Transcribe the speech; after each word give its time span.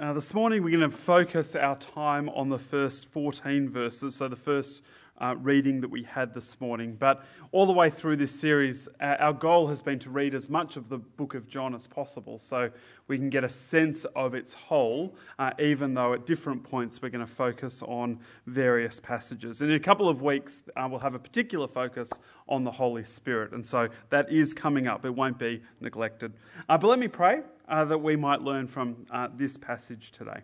Uh, 0.00 0.12
this 0.12 0.32
morning 0.32 0.62
we're 0.62 0.78
going 0.78 0.88
to 0.88 0.96
focus 0.96 1.56
our 1.56 1.74
time 1.74 2.28
on 2.28 2.48
the 2.50 2.58
first 2.58 3.04
14 3.06 3.68
verses, 3.68 4.14
so 4.14 4.28
the 4.28 4.36
first 4.36 4.80
uh, 5.20 5.34
reading 5.40 5.80
that 5.80 5.90
we 5.90 6.04
had 6.04 6.32
this 6.34 6.60
morning. 6.60 6.94
But 6.96 7.24
all 7.50 7.66
the 7.66 7.72
way 7.72 7.90
through 7.90 8.18
this 8.18 8.30
series, 8.30 8.86
uh, 9.00 9.16
our 9.18 9.32
goal 9.32 9.66
has 9.66 9.82
been 9.82 9.98
to 9.98 10.10
read 10.10 10.36
as 10.36 10.48
much 10.48 10.76
of 10.76 10.88
the 10.88 10.98
book 10.98 11.34
of 11.34 11.48
John 11.48 11.74
as 11.74 11.88
possible 11.88 12.38
so 12.38 12.70
we 13.08 13.18
can 13.18 13.28
get 13.28 13.42
a 13.42 13.48
sense 13.48 14.04
of 14.14 14.34
its 14.36 14.54
whole, 14.54 15.16
uh, 15.36 15.50
even 15.58 15.94
though 15.94 16.12
at 16.12 16.26
different 16.26 16.62
points 16.62 17.02
we're 17.02 17.08
going 17.08 17.26
to 17.26 17.26
focus 17.26 17.82
on 17.82 18.20
various 18.46 19.00
passages. 19.00 19.62
And 19.62 19.68
in 19.68 19.76
a 19.76 19.80
couple 19.80 20.08
of 20.08 20.22
weeks, 20.22 20.62
uh, 20.76 20.86
we'll 20.88 21.00
have 21.00 21.16
a 21.16 21.18
particular 21.18 21.66
focus 21.66 22.12
on 22.48 22.62
the 22.62 22.70
Holy 22.70 23.02
Spirit. 23.02 23.50
And 23.50 23.66
so 23.66 23.88
that 24.10 24.30
is 24.30 24.54
coming 24.54 24.86
up, 24.86 25.04
it 25.04 25.10
won't 25.10 25.40
be 25.40 25.60
neglected. 25.80 26.34
Uh, 26.68 26.78
but 26.78 26.86
let 26.86 27.00
me 27.00 27.08
pray 27.08 27.40
uh, 27.68 27.84
that 27.84 27.98
we 27.98 28.16
might 28.16 28.40
learn 28.40 28.66
from 28.66 29.06
this 29.36 29.56
passage 29.56 30.10
today. 30.10 30.40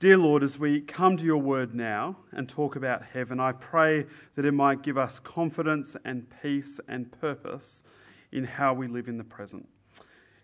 Dear 0.00 0.16
Lord, 0.16 0.42
as 0.42 0.58
we 0.58 0.80
come 0.80 1.18
to 1.18 1.24
your 1.26 1.36
word 1.36 1.74
now 1.74 2.16
and 2.32 2.48
talk 2.48 2.74
about 2.74 3.02
heaven, 3.12 3.38
I 3.38 3.52
pray 3.52 4.06
that 4.34 4.46
it 4.46 4.52
might 4.52 4.82
give 4.82 4.96
us 4.96 5.20
confidence 5.20 5.94
and 6.06 6.26
peace 6.40 6.80
and 6.88 7.12
purpose 7.12 7.82
in 8.32 8.44
how 8.44 8.72
we 8.72 8.88
live 8.88 9.08
in 9.08 9.18
the 9.18 9.24
present. 9.24 9.68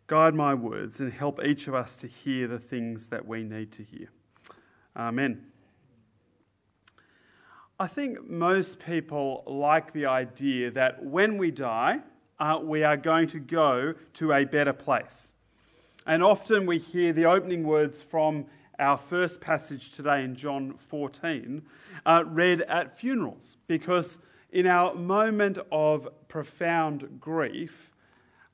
Guide 0.09 0.35
my 0.35 0.53
words 0.53 1.01
and 1.01 1.11
help 1.11 1.43
each 1.43 1.69
of 1.69 1.75
us 1.75 1.97
to 1.97 2.07
hear 2.07 2.47
the 2.47 2.59
things 2.59 3.09
that 3.09 3.27
we 3.27 3.45
need 3.45 3.73
to 3.73 3.83
hear. 3.83 4.09
Amen. 4.95 5.47
I 7.81 7.87
think 7.87 8.29
most 8.29 8.79
people 8.79 9.43
like 9.47 9.95
the 9.95 10.05
idea 10.05 10.71
that 10.73 11.03
when 11.03 11.39
we 11.39 11.51
die, 11.51 12.01
uh, 12.39 12.59
we 12.63 12.85
are 12.85 12.99
going 12.99 13.27
to 13.29 13.39
go 13.39 13.95
to 14.15 14.33
a 14.33 14.45
better 14.45 14.75
place. 14.75 15.33
And 16.09 16.23
often 16.23 16.67
we 16.67 16.79
hear 16.79 17.13
the 17.13 17.25
opening 17.25 17.65
words 17.65 18.01
from 18.01 18.47
our 18.79 18.97
first 18.97 19.41
passage 19.41 19.91
today 19.91 20.23
in 20.23 20.37
John 20.37 20.75
14, 20.79 21.63
uh, 22.05 22.23
read 22.29 22.61
at 22.63 22.97
funerals, 22.97 23.57
because 23.67 24.21
in 24.53 24.69
our 24.69 24.95
moment 24.95 25.59
of 25.73 26.09
profound 26.29 27.19
grief, 27.21 27.91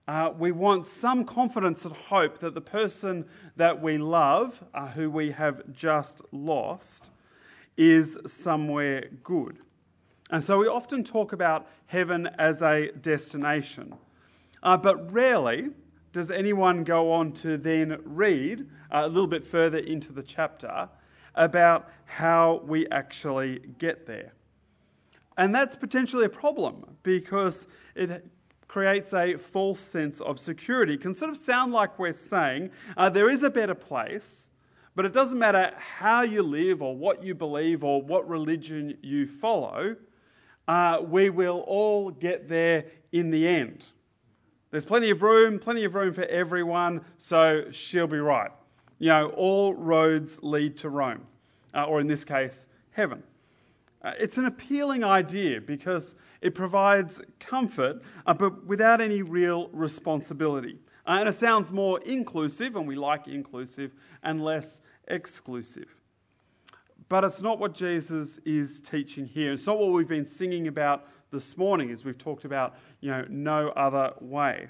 uh, 0.08 0.30
we 0.36 0.50
want 0.50 0.86
some 0.86 1.26
confidence 1.26 1.84
and 1.84 1.94
hope 1.94 2.38
that 2.38 2.54
the 2.54 2.62
person 2.62 3.26
that 3.56 3.82
we 3.82 3.98
love, 3.98 4.64
uh, 4.72 4.86
who 4.86 5.10
we 5.10 5.32
have 5.32 5.60
just 5.70 6.22
lost, 6.32 7.10
is 7.76 8.16
somewhere 8.26 9.10
good. 9.22 9.58
And 10.30 10.42
so 10.42 10.56
we 10.56 10.68
often 10.68 11.04
talk 11.04 11.34
about 11.34 11.68
heaven 11.84 12.30
as 12.38 12.62
a 12.62 12.92
destination, 12.92 13.94
uh, 14.62 14.78
but 14.78 15.12
rarely 15.12 15.68
does 16.12 16.30
anyone 16.30 16.84
go 16.84 17.10
on 17.12 17.32
to 17.32 17.56
then 17.56 17.98
read 18.04 18.68
uh, 18.90 19.02
a 19.04 19.08
little 19.08 19.26
bit 19.26 19.46
further 19.46 19.78
into 19.78 20.12
the 20.12 20.22
chapter 20.22 20.88
about 21.34 21.88
how 22.04 22.62
we 22.66 22.86
actually 22.88 23.60
get 23.78 24.06
there? 24.06 24.34
And 25.36 25.54
that's 25.54 25.76
potentially 25.76 26.26
a 26.26 26.28
problem 26.28 26.96
because 27.02 27.66
it 27.94 28.26
creates 28.68 29.14
a 29.14 29.36
false 29.36 29.80
sense 29.80 30.20
of 30.20 30.38
security. 30.38 30.94
It 30.94 31.00
can 31.00 31.14
sort 31.14 31.30
of 31.30 31.36
sound 31.36 31.72
like 31.72 31.98
we're 31.98 32.12
saying 32.12 32.70
uh, 32.96 33.08
there 33.08 33.30
is 33.30 33.42
a 33.42 33.50
better 33.50 33.74
place, 33.74 34.50
but 34.94 35.06
it 35.06 35.12
doesn't 35.12 35.38
matter 35.38 35.72
how 35.78 36.22
you 36.22 36.42
live 36.42 36.82
or 36.82 36.94
what 36.94 37.22
you 37.22 37.34
believe 37.34 37.82
or 37.82 38.02
what 38.02 38.28
religion 38.28 38.98
you 39.02 39.26
follow, 39.26 39.96
uh, 40.68 40.98
we 41.02 41.30
will 41.30 41.60
all 41.66 42.10
get 42.10 42.48
there 42.48 42.84
in 43.10 43.30
the 43.30 43.48
end. 43.48 43.84
There's 44.72 44.86
plenty 44.86 45.10
of 45.10 45.20
room, 45.20 45.58
plenty 45.58 45.84
of 45.84 45.94
room 45.94 46.14
for 46.14 46.24
everyone, 46.24 47.02
so 47.18 47.70
she'll 47.70 48.06
be 48.06 48.18
right. 48.18 48.50
You 48.98 49.08
know, 49.08 49.28
all 49.28 49.74
roads 49.74 50.38
lead 50.42 50.78
to 50.78 50.88
Rome, 50.88 51.26
uh, 51.74 51.84
or 51.84 52.00
in 52.00 52.06
this 52.06 52.24
case, 52.24 52.66
heaven. 52.92 53.22
Uh, 54.00 54.12
it's 54.18 54.38
an 54.38 54.46
appealing 54.46 55.04
idea 55.04 55.60
because 55.60 56.14
it 56.40 56.54
provides 56.54 57.20
comfort, 57.38 58.00
uh, 58.24 58.32
but 58.32 58.64
without 58.64 59.02
any 59.02 59.20
real 59.20 59.68
responsibility. 59.74 60.78
Uh, 61.06 61.18
and 61.20 61.28
it 61.28 61.34
sounds 61.34 61.70
more 61.70 62.00
inclusive, 62.06 62.74
and 62.74 62.88
we 62.88 62.96
like 62.96 63.28
inclusive, 63.28 63.92
and 64.22 64.42
less 64.42 64.80
exclusive. 65.06 65.96
But 67.10 67.24
it's 67.24 67.42
not 67.42 67.58
what 67.58 67.74
Jesus 67.74 68.38
is 68.46 68.80
teaching 68.80 69.26
here. 69.26 69.52
It's 69.52 69.66
not 69.66 69.78
what 69.78 69.92
we've 69.92 70.08
been 70.08 70.24
singing 70.24 70.66
about 70.66 71.06
this 71.32 71.56
morning 71.56 71.90
as 71.90 72.04
we've 72.04 72.18
talked 72.18 72.44
about, 72.44 72.76
you 73.02 73.10
know, 73.10 73.26
no 73.28 73.68
other 73.70 74.14
way. 74.20 74.68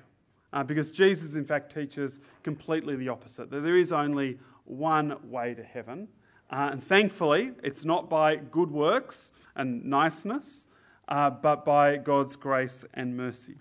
Uh, 0.52 0.64
because 0.64 0.90
Jesus, 0.90 1.36
in 1.36 1.44
fact, 1.44 1.72
teaches 1.72 2.18
completely 2.42 2.96
the 2.96 3.08
opposite 3.08 3.50
that 3.50 3.60
there 3.60 3.76
is 3.76 3.92
only 3.92 4.38
one 4.64 5.16
way 5.30 5.54
to 5.54 5.62
heaven. 5.62 6.08
Uh, 6.50 6.70
and 6.72 6.82
thankfully, 6.82 7.52
it's 7.62 7.84
not 7.84 8.10
by 8.10 8.36
good 8.36 8.70
works 8.70 9.32
and 9.54 9.84
niceness, 9.84 10.66
uh, 11.08 11.30
but 11.30 11.64
by 11.64 11.96
God's 11.96 12.36
grace 12.36 12.84
and 12.94 13.16
mercy. 13.16 13.54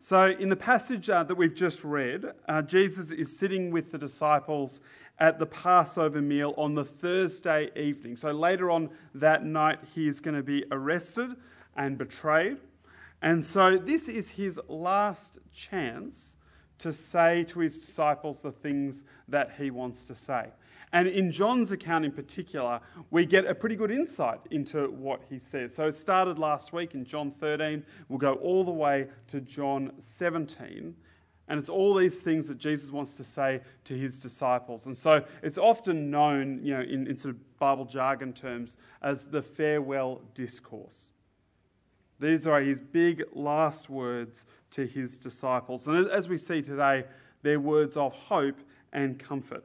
So, 0.00 0.28
in 0.28 0.48
the 0.48 0.56
passage 0.56 1.10
uh, 1.10 1.24
that 1.24 1.34
we've 1.34 1.54
just 1.54 1.84
read, 1.84 2.24
uh, 2.48 2.62
Jesus 2.62 3.10
is 3.10 3.36
sitting 3.36 3.70
with 3.70 3.90
the 3.90 3.98
disciples 3.98 4.80
at 5.18 5.38
the 5.38 5.46
Passover 5.46 6.22
meal 6.22 6.54
on 6.56 6.74
the 6.74 6.84
Thursday 6.84 7.70
evening. 7.74 8.16
So, 8.16 8.30
later 8.30 8.70
on 8.70 8.90
that 9.14 9.44
night, 9.44 9.80
he 9.94 10.06
is 10.06 10.20
going 10.20 10.36
to 10.36 10.42
be 10.42 10.64
arrested 10.70 11.30
and 11.76 11.98
betrayed. 11.98 12.58
And 13.20 13.44
so, 13.44 13.76
this 13.76 14.08
is 14.08 14.30
his 14.30 14.60
last 14.68 15.38
chance 15.52 16.36
to 16.78 16.92
say 16.92 17.44
to 17.44 17.58
his 17.58 17.78
disciples 17.78 18.42
the 18.42 18.52
things 18.52 19.02
that 19.26 19.52
he 19.58 19.70
wants 19.70 20.04
to 20.04 20.14
say. 20.14 20.50
And 20.92 21.06
in 21.06 21.30
John's 21.32 21.70
account 21.72 22.04
in 22.04 22.12
particular, 22.12 22.80
we 23.10 23.26
get 23.26 23.46
a 23.46 23.54
pretty 23.54 23.76
good 23.76 23.90
insight 23.90 24.40
into 24.50 24.88
what 24.90 25.20
he 25.28 25.38
says. 25.38 25.74
So 25.74 25.86
it 25.88 25.92
started 25.92 26.38
last 26.38 26.72
week 26.72 26.94
in 26.94 27.04
John 27.04 27.30
13. 27.30 27.84
We'll 28.08 28.18
go 28.18 28.34
all 28.34 28.64
the 28.64 28.70
way 28.70 29.08
to 29.28 29.40
John 29.40 29.92
17. 30.00 30.94
And 31.48 31.58
it's 31.58 31.68
all 31.68 31.94
these 31.94 32.18
things 32.18 32.48
that 32.48 32.58
Jesus 32.58 32.90
wants 32.90 33.14
to 33.14 33.24
say 33.24 33.60
to 33.84 33.94
his 33.94 34.18
disciples. 34.18 34.86
And 34.86 34.96
so 34.96 35.24
it's 35.42 35.58
often 35.58 36.10
known, 36.10 36.60
you 36.62 36.74
know, 36.74 36.82
in, 36.82 37.06
in 37.06 37.16
sort 37.16 37.34
of 37.34 37.58
Bible 37.58 37.86
jargon 37.86 38.32
terms 38.32 38.76
as 39.02 39.24
the 39.24 39.42
farewell 39.42 40.20
discourse. 40.34 41.12
These 42.20 42.46
are 42.46 42.60
his 42.60 42.80
big 42.80 43.24
last 43.32 43.88
words 43.88 44.44
to 44.70 44.86
his 44.86 45.18
disciples. 45.18 45.86
And 45.86 46.08
as 46.08 46.28
we 46.28 46.38
see 46.38 46.62
today, 46.62 47.04
they're 47.42 47.60
words 47.60 47.96
of 47.96 48.12
hope 48.12 48.58
and 48.92 49.18
comfort. 49.18 49.64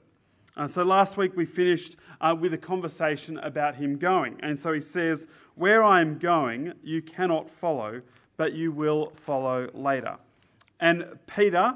Uh, 0.56 0.68
so 0.68 0.84
last 0.84 1.18
week 1.18 1.36
we 1.36 1.46
finished 1.46 1.96
uh, 2.22 2.36
with 2.40 2.54
a 2.54 2.58
conversation 2.58 3.40
about 3.40 3.76
him 3.76 3.98
going. 3.98 4.38
And 4.42 4.58
so 4.58 4.72
he 4.72 4.82
says, 4.82 5.28
Where 5.56 5.84
I 5.84 6.00
am 6.00 6.20
going, 6.20 6.74
you 6.84 7.02
cannot 7.02 7.50
follow, 7.50 8.02
but 8.38 8.54
you 8.54 8.72
will 8.72 9.12
follow 9.16 9.70
later. 9.74 10.18
And 10.80 11.06
Peter, 11.26 11.76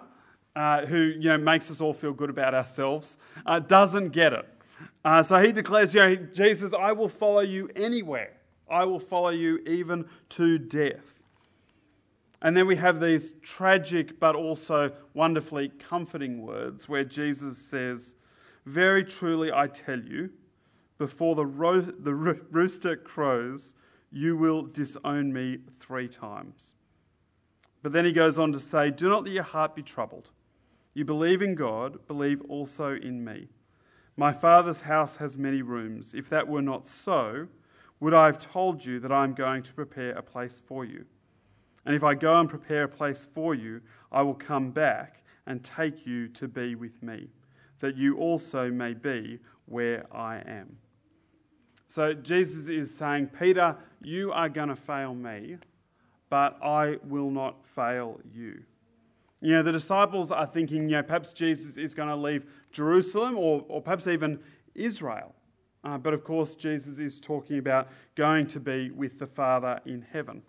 uh, 0.55 0.85
who 0.85 0.97
you 0.97 1.29
know, 1.29 1.37
makes 1.37 1.71
us 1.71 1.81
all 1.81 1.93
feel 1.93 2.13
good 2.13 2.29
about 2.29 2.53
ourselves, 2.53 3.17
uh, 3.47 3.59
doesn't 3.59 4.09
get 4.09 4.33
it. 4.33 4.45
Uh, 5.03 5.23
so 5.23 5.41
he 5.41 5.51
declares, 5.51 5.93
you 5.93 6.01
know, 6.01 6.15
Jesus, 6.15 6.71
I 6.73 6.91
will 6.91 7.09
follow 7.09 7.39
you 7.39 7.69
anywhere. 7.75 8.36
I 8.69 8.85
will 8.85 8.99
follow 8.99 9.29
you 9.29 9.59
even 9.65 10.05
to 10.29 10.57
death. 10.57 11.17
And 12.41 12.55
then 12.55 12.67
we 12.67 12.75
have 12.75 12.99
these 12.99 13.33
tragic 13.41 14.19
but 14.19 14.35
also 14.35 14.91
wonderfully 15.13 15.69
comforting 15.69 16.41
words 16.41 16.87
where 16.87 17.03
Jesus 17.03 17.57
says, 17.57 18.13
Very 18.65 19.03
truly 19.03 19.51
I 19.51 19.67
tell 19.67 19.99
you, 19.99 20.31
before 20.97 21.35
the, 21.35 21.45
ro- 21.45 21.81
the 21.81 22.13
ro- 22.13 22.39
rooster 22.51 22.95
crows, 22.95 23.73
you 24.11 24.37
will 24.37 24.63
disown 24.63 25.33
me 25.33 25.59
three 25.79 26.07
times. 26.07 26.75
But 27.81 27.91
then 27.91 28.05
he 28.05 28.11
goes 28.11 28.37
on 28.37 28.51
to 28.51 28.59
say, 28.59 28.91
Do 28.91 29.09
not 29.09 29.23
let 29.23 29.33
your 29.33 29.43
heart 29.43 29.75
be 29.75 29.83
troubled. 29.83 30.29
You 30.93 31.05
believe 31.05 31.41
in 31.41 31.55
God, 31.55 32.07
believe 32.07 32.41
also 32.49 32.95
in 32.95 33.23
me. 33.23 33.49
My 34.15 34.33
Father's 34.33 34.81
house 34.81 35.17
has 35.17 35.37
many 35.37 35.61
rooms. 35.61 36.13
If 36.15 36.27
that 36.29 36.47
were 36.47 36.61
not 36.61 36.87
so, 36.87 37.47
would 37.99 38.13
I 38.13 38.25
have 38.25 38.39
told 38.39 38.85
you 38.85 38.99
that 38.99 39.11
I 39.11 39.23
am 39.23 39.33
going 39.33 39.63
to 39.63 39.73
prepare 39.73 40.11
a 40.11 40.21
place 40.21 40.59
for 40.59 40.85
you? 40.85 41.05
And 41.85 41.95
if 41.95 42.03
I 42.03 42.13
go 42.15 42.39
and 42.39 42.49
prepare 42.49 42.83
a 42.83 42.89
place 42.89 43.25
for 43.25 43.55
you, 43.55 43.81
I 44.11 44.21
will 44.21 44.33
come 44.33 44.71
back 44.71 45.23
and 45.45 45.63
take 45.63 46.05
you 46.05 46.27
to 46.29 46.47
be 46.47 46.75
with 46.75 47.01
me, 47.01 47.29
that 47.79 47.95
you 47.95 48.17
also 48.17 48.69
may 48.69 48.93
be 48.93 49.39
where 49.65 50.05
I 50.13 50.37
am. 50.45 50.77
So 51.87 52.13
Jesus 52.13 52.67
is 52.67 52.93
saying, 52.93 53.27
Peter, 53.27 53.77
you 54.01 54.31
are 54.33 54.49
going 54.49 54.67
to 54.67 54.75
fail 54.75 55.15
me, 55.15 55.57
but 56.29 56.61
I 56.61 56.97
will 57.03 57.31
not 57.31 57.65
fail 57.65 58.19
you. 58.33 58.63
You 59.39 59.53
know, 59.53 59.63
the 59.63 59.71
disciples 59.71 60.31
are 60.31 60.47
thinking, 60.47 60.89
you 60.89 60.97
know, 60.97 61.03
perhaps 61.03 61.31
Jesus 61.31 61.77
is 61.77 61.93
going 61.93 62.09
to 62.09 62.15
leave 62.15 62.45
Jerusalem 62.71 63.37
or, 63.37 63.63
or 63.69 63.81
perhaps 63.81 64.07
even 64.07 64.39
Israel. 64.75 65.33
Uh, 65.87 65.97
but 65.97 66.13
of 66.13 66.21
course, 66.21 66.53
Jesus 66.55 66.99
is 66.99 67.17
talking 67.17 67.57
about 67.57 67.87
going 68.15 68.45
to 68.47 68.59
be 68.59 68.91
with 68.91 69.19
the 69.19 69.25
Father 69.25 69.79
in 69.85 70.01
heaven. 70.11 70.41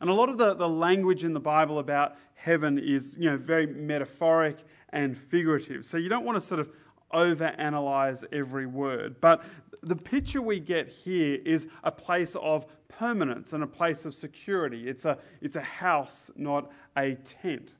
And 0.00 0.10
a 0.10 0.12
lot 0.12 0.28
of 0.28 0.36
the, 0.36 0.52
the 0.54 0.68
language 0.68 1.22
in 1.22 1.32
the 1.32 1.38
Bible 1.38 1.78
about 1.78 2.16
heaven 2.34 2.80
is 2.80 3.16
you 3.16 3.30
know, 3.30 3.36
very 3.36 3.66
metaphoric 3.66 4.56
and 4.88 5.16
figurative. 5.16 5.84
So 5.84 5.96
you 5.96 6.08
don't 6.08 6.24
want 6.24 6.36
to 6.36 6.40
sort 6.40 6.58
of 6.58 6.72
overanalyze 7.12 8.24
every 8.32 8.66
word. 8.66 9.20
But 9.20 9.44
the 9.80 9.94
picture 9.94 10.42
we 10.42 10.58
get 10.58 10.88
here 10.88 11.38
is 11.44 11.68
a 11.84 11.92
place 11.92 12.34
of 12.34 12.66
permanence 12.88 13.52
and 13.52 13.62
a 13.62 13.68
place 13.68 14.04
of 14.04 14.12
security. 14.12 14.88
It's 14.88 15.04
a, 15.04 15.18
it's 15.40 15.54
a 15.54 15.62
house, 15.62 16.32
not 16.34 16.68
a 16.96 17.14
tent. 17.14 17.70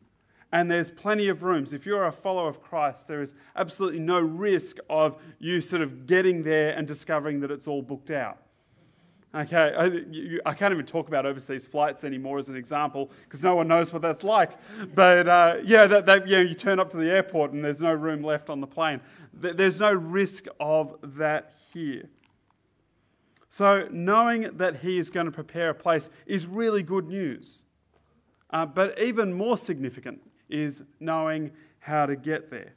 And 0.55 0.71
there's 0.71 0.89
plenty 0.89 1.27
of 1.27 1.43
rooms. 1.43 1.73
If 1.73 1.85
you're 1.85 2.07
a 2.07 2.13
follower 2.13 2.49
of 2.49 2.63
Christ, 2.63 3.09
there 3.09 3.21
is 3.21 3.35
absolutely 3.57 3.99
no 3.99 4.21
risk 4.21 4.77
of 4.89 5.21
you 5.41 5.61
sort 5.61 5.83
of 5.83 6.07
getting 6.07 6.45
there 6.45 6.71
and 6.71 6.87
discovering 6.87 7.41
that 7.41 7.51
it's 7.51 7.67
all 7.67 7.83
booked 7.83 8.13
out. 8.13 8.39
Okay, 9.35 9.75
I, 9.77 10.49
I, 10.49 10.55
can't 10.55 10.73
even 10.73 10.87
talk 10.87 11.09
about 11.09 11.27
overseas 11.27 11.67
flights 11.67 12.05
anymore 12.05 12.39
as 12.39 12.49
an 12.49 12.55
example 12.55 13.11
because 13.25 13.43
no 13.43 13.57
one 13.57 13.67
knows 13.67 13.93
what 13.93 14.01
that's 14.01 14.23
like. 14.23 14.53
But 14.95 15.27
uh, 15.27 15.57
yeah, 15.65 15.89
that, 15.89 16.07
that, 16.07 16.29
yeah, 16.29 16.39
you 16.39 16.55
turn 16.55 16.79
up 16.79 16.89
to 16.91 16.99
the 16.99 17.11
airport 17.11 17.51
and 17.51 17.65
there's 17.65 17.81
no 17.81 17.93
room 17.93 18.23
left 18.23 18.49
on 18.49 18.61
the 18.61 18.69
plane. 18.69 19.01
There's 19.33 19.81
no 19.81 19.93
risk 19.93 20.45
of 20.61 20.95
that 21.03 21.55
here. 21.73 22.09
So, 23.49 23.89
knowing 23.91 24.57
that 24.59 24.83
He 24.83 24.99
is 24.99 25.11
going 25.11 25.27
to 25.27 25.33
prepare 25.33 25.71
a 25.71 25.75
place 25.75 26.11
is 26.27 26.47
really 26.47 26.85
good 26.85 27.09
news. 27.09 27.65
Uh, 28.51 28.67
but 28.67 29.01
even 29.01 29.33
more 29.33 29.57
significant 29.57 30.21
is 30.55 30.83
knowing 31.01 31.51
how 31.81 32.07
to 32.07 32.17
get 32.17 32.51
there. 32.51 32.73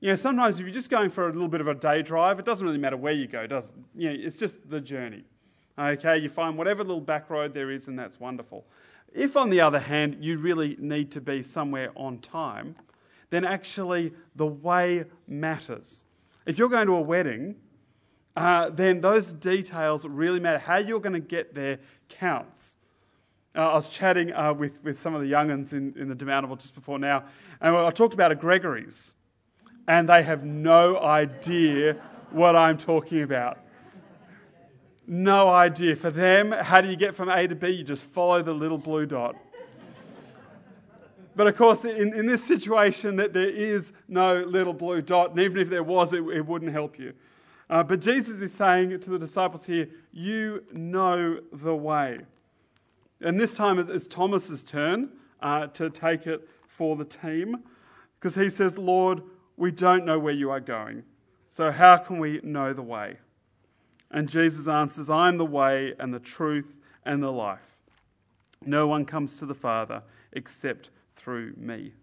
You 0.00 0.10
know, 0.10 0.16
sometimes 0.16 0.58
if 0.58 0.66
you're 0.66 0.74
just 0.74 0.90
going 0.90 1.10
for 1.10 1.28
a 1.28 1.32
little 1.32 1.48
bit 1.48 1.60
of 1.60 1.68
a 1.68 1.74
day 1.74 2.02
drive, 2.02 2.38
it 2.38 2.44
doesn't 2.44 2.66
really 2.66 2.78
matter 2.78 2.96
where 2.96 3.12
you 3.12 3.26
go, 3.26 3.46
does 3.46 3.68
it? 3.68 3.74
You 3.94 4.08
know, 4.10 4.16
it's 4.26 4.36
just 4.36 4.56
the 4.68 4.80
journey. 4.80 5.24
Okay, 5.78 6.18
you 6.18 6.28
find 6.28 6.56
whatever 6.56 6.82
little 6.82 7.00
back 7.00 7.28
road 7.28 7.52
there 7.52 7.70
is, 7.70 7.86
and 7.86 7.98
that's 7.98 8.18
wonderful. 8.18 8.64
If, 9.12 9.36
on 9.36 9.50
the 9.50 9.60
other 9.60 9.80
hand, 9.80 10.18
you 10.20 10.38
really 10.38 10.76
need 10.78 11.10
to 11.12 11.20
be 11.20 11.42
somewhere 11.42 11.90
on 11.94 12.18
time, 12.18 12.76
then 13.30 13.44
actually 13.44 14.12
the 14.34 14.46
way 14.46 15.04
matters. 15.26 16.04
If 16.46 16.58
you're 16.58 16.68
going 16.68 16.86
to 16.86 16.94
a 16.94 17.00
wedding, 17.00 17.56
uh, 18.36 18.70
then 18.70 19.00
those 19.00 19.32
details 19.32 20.06
really 20.06 20.40
matter. 20.40 20.58
How 20.58 20.76
you're 20.76 21.00
going 21.00 21.14
to 21.14 21.20
get 21.20 21.54
there 21.54 21.78
counts. 22.08 22.76
Uh, 23.56 23.70
I 23.70 23.74
was 23.74 23.88
chatting 23.88 24.32
uh, 24.32 24.52
with, 24.52 24.72
with 24.82 24.98
some 24.98 25.14
of 25.14 25.22
the 25.22 25.28
young'uns 25.28 25.72
in, 25.72 25.94
in 25.96 26.08
the 26.08 26.14
Demountable 26.14 26.58
just 26.58 26.74
before 26.74 26.98
now, 26.98 27.24
and 27.60 27.74
I 27.74 27.90
talked 27.90 28.14
about 28.14 28.30
a 28.30 28.34
Gregory's 28.34 29.14
and 29.88 30.08
they 30.08 30.22
have 30.22 30.44
no 30.44 30.98
idea 30.98 31.94
what 32.30 32.56
I'm 32.56 32.76
talking 32.76 33.22
about. 33.22 33.58
No 35.06 35.48
idea. 35.48 35.94
For 35.94 36.10
them, 36.10 36.50
how 36.50 36.80
do 36.80 36.88
you 36.88 36.96
get 36.96 37.14
from 37.14 37.28
A 37.28 37.46
to 37.46 37.54
B? 37.54 37.68
You 37.68 37.84
just 37.84 38.04
follow 38.04 38.42
the 38.42 38.52
little 38.52 38.78
blue 38.78 39.06
dot. 39.06 39.36
But 41.36 41.46
of 41.46 41.56
course, 41.56 41.84
in, 41.84 42.14
in 42.14 42.26
this 42.26 42.42
situation, 42.42 43.16
that 43.16 43.32
there 43.32 43.48
is 43.48 43.92
no 44.08 44.40
little 44.40 44.72
blue 44.72 45.02
dot, 45.02 45.30
and 45.30 45.38
even 45.38 45.58
if 45.58 45.68
there 45.68 45.82
was, 45.82 46.12
it, 46.12 46.24
it 46.28 46.44
wouldn't 46.44 46.72
help 46.72 46.98
you. 46.98 47.12
Uh, 47.68 47.82
but 47.82 48.00
Jesus 48.00 48.40
is 48.40 48.54
saying 48.54 48.98
to 48.98 49.10
the 49.10 49.18
disciples 49.18 49.66
here, 49.66 49.88
You 50.12 50.64
know 50.72 51.40
the 51.52 51.74
way. 51.74 52.20
And 53.20 53.40
this 53.40 53.54
time 53.56 53.78
it's 53.78 54.06
Thomas's 54.06 54.62
turn 54.62 55.10
uh, 55.40 55.68
to 55.68 55.90
take 55.90 56.26
it 56.26 56.48
for 56.66 56.96
the 56.96 57.04
team, 57.04 57.64
because 58.18 58.34
he 58.34 58.50
says, 58.50 58.76
Lord, 58.76 59.22
we 59.56 59.70
don't 59.70 60.04
know 60.04 60.18
where 60.18 60.34
you 60.34 60.50
are 60.50 60.60
going, 60.60 61.04
so 61.48 61.72
how 61.72 61.96
can 61.96 62.18
we 62.18 62.40
know 62.42 62.72
the 62.72 62.82
way? 62.82 63.18
And 64.10 64.28
Jesus 64.28 64.68
answers, 64.68 65.08
I 65.08 65.28
am 65.28 65.38
the 65.38 65.46
way 65.46 65.94
and 65.98 66.12
the 66.12 66.20
truth 66.20 66.74
and 67.04 67.22
the 67.22 67.32
life. 67.32 67.78
No 68.64 68.86
one 68.86 69.04
comes 69.04 69.36
to 69.38 69.46
the 69.46 69.54
Father 69.54 70.02
except 70.32 70.90
through 71.14 71.54
me. 71.56 71.94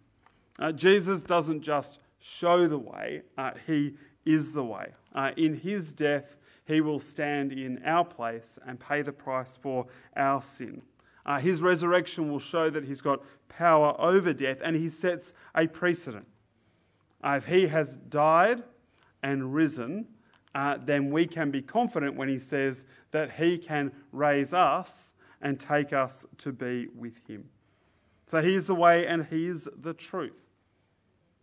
Uh, 0.60 0.72
Jesus 0.72 1.22
doesn't 1.22 1.62
just 1.62 2.00
show 2.20 2.68
the 2.68 2.78
way, 2.78 3.22
uh, 3.38 3.52
he 3.68 3.94
is 4.26 4.54
the 4.54 4.64
way. 4.64 4.94
Uh, 5.14 5.32
in 5.38 5.56
his 5.56 5.94
death, 5.94 6.38
he 6.66 6.82
will 6.82 7.00
stand 7.00 7.52
in 7.52 7.84
our 7.86 8.06
place 8.06 8.58
and 8.66 8.80
pay 8.80 9.02
the 9.02 9.12
price 9.12 9.56
for 9.56 9.86
our 10.16 10.42
sin. 10.42 10.82
Uh, 11.26 11.40
his 11.40 11.62
resurrection 11.62 12.30
will 12.30 12.40
show 12.40 12.70
that 12.70 12.86
he's 12.86 13.02
got 13.02 13.22
power 13.48 13.96
over 14.00 14.34
death 14.34 14.60
and 14.64 14.76
he 14.76 14.90
sets 14.90 15.34
a 15.56 15.68
precedent. 15.68 16.28
Uh, 17.24 17.36
if 17.38 17.46
he 17.46 17.68
has 17.68 17.96
died 17.96 18.64
and 19.22 19.54
risen, 19.54 20.06
uh, 20.54 20.78
then 20.84 21.10
we 21.10 21.26
can 21.26 21.50
be 21.50 21.62
confident 21.62 22.16
when 22.16 22.28
he 22.28 22.38
says 22.38 22.86
that 23.12 23.32
he 23.32 23.58
can 23.58 23.92
raise 24.12 24.54
us 24.54 25.14
and 25.42 25.60
take 25.60 25.94
us 25.94 26.26
to 26.38 26.52
be 26.52 26.88
with 26.96 27.20
him. 27.28 27.46
So 28.26 28.42
he 28.42 28.56
is 28.56 28.68
the 28.68 28.76
way 28.76 29.08
and 29.08 29.26
he 29.26 29.48
is 29.48 29.68
the 29.76 29.94
truth. 29.94 30.34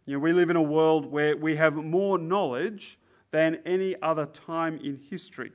You 0.07 0.15
know, 0.15 0.21
we 0.21 0.33
live 0.33 0.51
in 0.51 0.57
a 0.57 0.63
world 0.63 1.07
where 1.07 1.37
we 1.37 1.57
have 1.57 1.77
more 1.77 2.19
knowledge 2.19 2.99
than 3.31 3.61
any 3.65 3.95
other 4.03 4.27
time 4.27 4.79
in 4.83 4.97
history. 4.97 5.53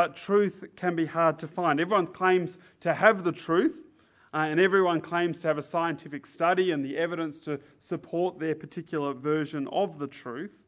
But 0.00 0.16
truth 0.16 0.64
can 0.76 0.96
be 0.96 1.04
hard 1.04 1.38
to 1.40 1.46
find. 1.46 1.78
Everyone 1.78 2.06
claims 2.06 2.56
to 2.80 2.94
have 2.94 3.22
the 3.22 3.32
truth, 3.32 3.84
uh, 4.32 4.38
and 4.38 4.58
everyone 4.58 5.02
claims 5.02 5.42
to 5.42 5.48
have 5.48 5.58
a 5.58 5.62
scientific 5.62 6.24
study 6.24 6.70
and 6.70 6.82
the 6.82 6.96
evidence 6.96 7.38
to 7.40 7.60
support 7.80 8.38
their 8.38 8.54
particular 8.54 9.12
version 9.12 9.68
of 9.68 9.98
the 9.98 10.06
truth. 10.06 10.62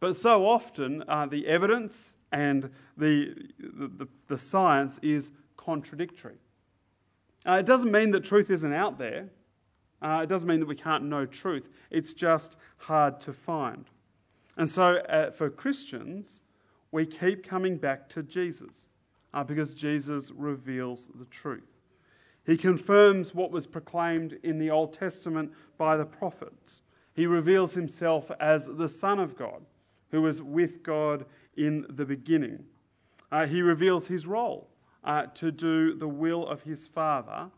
But 0.00 0.16
so 0.16 0.46
often, 0.46 1.04
uh, 1.06 1.26
the 1.26 1.48
evidence 1.48 2.14
and 2.32 2.70
the, 2.96 3.34
the, 3.58 4.08
the, 4.28 4.38
science 4.38 4.98
is 5.02 5.32
contradictory. 5.58 6.38
Uh, 7.46 7.58
it 7.60 7.66
doesn't 7.66 7.92
mean 7.92 8.10
that 8.12 8.24
truth 8.24 8.48
isn't 8.48 8.72
out 8.72 8.96
there. 8.96 9.28
Uh, 10.00 10.20
it 10.22 10.30
doesn't 10.30 10.48
mean 10.48 10.60
that 10.60 10.66
we 10.66 10.76
can't 10.76 11.04
know 11.04 11.26
truth. 11.26 11.68
It's 11.90 12.14
just 12.14 12.56
hard 12.78 13.20
to 13.20 13.34
find. 13.34 13.84
And 14.56 14.70
so, 14.70 14.96
uh, 14.96 15.30
for 15.30 15.50
Christians, 15.50 16.40
we 16.92 17.06
keep 17.06 17.42
coming 17.42 17.78
back 17.78 18.08
to 18.10 18.22
Jesus 18.22 18.86
uh, 19.34 19.42
because 19.42 19.74
Jesus 19.74 20.30
reveals 20.30 21.08
the 21.14 21.24
truth. 21.24 21.64
He 22.44 22.56
confirms 22.56 23.34
what 23.34 23.50
was 23.50 23.66
proclaimed 23.66 24.38
in 24.42 24.58
the 24.58 24.70
Old 24.70 24.92
Testament 24.92 25.52
by 25.78 25.96
the 25.96 26.04
prophets. 26.04 26.82
He 27.14 27.26
reveals 27.26 27.74
himself 27.74 28.30
as 28.38 28.66
the 28.66 28.88
Son 28.88 29.18
of 29.18 29.36
God, 29.36 29.62
who 30.10 30.22
was 30.22 30.42
with 30.42 30.82
God 30.82 31.24
in 31.56 31.86
the 31.88 32.04
beginning. 32.04 32.64
Uh, 33.30 33.46
he 33.46 33.62
reveals 33.62 34.08
his 34.08 34.26
role 34.26 34.68
uh, 35.02 35.26
to 35.34 35.50
do 35.50 35.94
the 35.94 36.08
will 36.08 36.46
of 36.46 36.62
his 36.62 36.86
Father, 36.86 37.50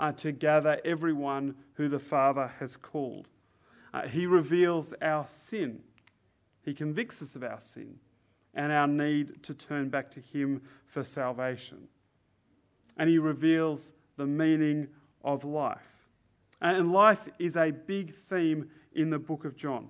uh, 0.00 0.12
to 0.12 0.32
gather 0.32 0.80
everyone 0.84 1.54
who 1.74 1.88
the 1.88 1.98
Father 1.98 2.52
has 2.58 2.76
called. 2.76 3.28
Uh, 3.92 4.08
he 4.08 4.26
reveals 4.26 4.94
our 5.02 5.28
sin. 5.28 5.80
He 6.64 6.74
convicts 6.74 7.22
us 7.22 7.36
of 7.36 7.44
our 7.44 7.60
sin 7.60 7.98
and 8.54 8.72
our 8.72 8.86
need 8.86 9.42
to 9.44 9.54
turn 9.54 9.88
back 9.88 10.10
to 10.12 10.20
him 10.20 10.62
for 10.86 11.04
salvation. 11.04 11.88
And 12.96 13.08
he 13.08 13.18
reveals 13.18 13.92
the 14.16 14.26
meaning 14.26 14.88
of 15.22 15.44
life. 15.44 16.08
And 16.60 16.92
life 16.92 17.28
is 17.38 17.56
a 17.56 17.70
big 17.70 18.14
theme 18.14 18.70
in 18.92 19.10
the 19.10 19.18
book 19.18 19.44
of 19.44 19.56
John. 19.56 19.88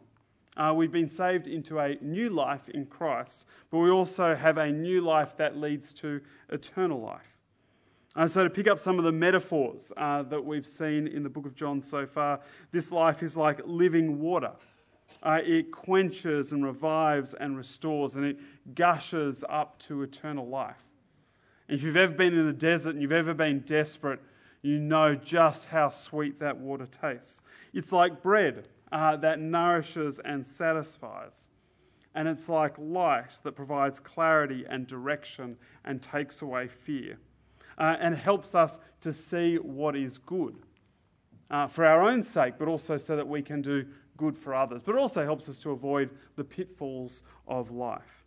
Uh, 0.56 0.72
we've 0.74 0.92
been 0.92 1.08
saved 1.08 1.46
into 1.46 1.78
a 1.78 1.96
new 2.00 2.28
life 2.28 2.68
in 2.68 2.86
Christ, 2.86 3.46
but 3.70 3.78
we 3.78 3.90
also 3.90 4.34
have 4.34 4.58
a 4.58 4.70
new 4.70 5.00
life 5.00 5.36
that 5.38 5.56
leads 5.56 5.92
to 5.94 6.20
eternal 6.50 7.00
life. 7.00 7.38
Uh, 8.16 8.26
so, 8.26 8.42
to 8.42 8.50
pick 8.50 8.66
up 8.66 8.78
some 8.78 8.98
of 8.98 9.04
the 9.04 9.12
metaphors 9.12 9.92
uh, 9.96 10.22
that 10.24 10.44
we've 10.44 10.66
seen 10.66 11.06
in 11.06 11.22
the 11.22 11.28
book 11.28 11.46
of 11.46 11.54
John 11.54 11.80
so 11.80 12.06
far, 12.06 12.40
this 12.72 12.90
life 12.90 13.22
is 13.22 13.36
like 13.36 13.60
living 13.64 14.20
water. 14.20 14.52
Uh, 15.22 15.40
it 15.44 15.70
quenches 15.70 16.52
and 16.52 16.64
revives 16.64 17.34
and 17.34 17.56
restores, 17.56 18.14
and 18.14 18.24
it 18.24 18.38
gushes 18.74 19.44
up 19.48 19.78
to 19.78 20.02
eternal 20.02 20.48
life. 20.48 20.82
And 21.68 21.78
If 21.78 21.84
you've 21.84 21.96
ever 21.96 22.14
been 22.14 22.34
in 22.34 22.46
the 22.46 22.52
desert 22.52 22.90
and 22.90 23.02
you've 23.02 23.12
ever 23.12 23.34
been 23.34 23.60
desperate, 23.60 24.20
you 24.62 24.78
know 24.78 25.14
just 25.14 25.66
how 25.66 25.90
sweet 25.90 26.40
that 26.40 26.58
water 26.58 26.86
tastes. 26.86 27.40
It's 27.72 27.92
like 27.92 28.22
bread 28.22 28.68
uh, 28.92 29.16
that 29.16 29.38
nourishes 29.38 30.18
and 30.18 30.44
satisfies. 30.44 31.48
And 32.14 32.26
it's 32.26 32.48
like 32.48 32.74
light 32.76 33.38
that 33.44 33.52
provides 33.52 34.00
clarity 34.00 34.64
and 34.68 34.86
direction 34.86 35.56
and 35.84 36.02
takes 36.02 36.42
away 36.42 36.66
fear. 36.66 37.18
Uh, 37.78 37.96
and 37.98 38.14
helps 38.14 38.54
us 38.54 38.78
to 39.00 39.12
see 39.12 39.56
what 39.56 39.96
is 39.96 40.18
good 40.18 40.56
uh, 41.50 41.66
for 41.66 41.86
our 41.86 42.02
own 42.02 42.22
sake, 42.22 42.54
but 42.58 42.68
also 42.68 42.98
so 42.98 43.16
that 43.16 43.26
we 43.26 43.40
can 43.40 43.62
do 43.62 43.86
good 44.20 44.36
for 44.36 44.54
others. 44.54 44.82
But 44.82 44.94
it 44.94 44.98
also 44.98 45.24
helps 45.24 45.48
us 45.48 45.58
to 45.60 45.70
avoid 45.70 46.10
the 46.36 46.44
pitfalls 46.44 47.22
of 47.48 47.70
life. 47.70 48.26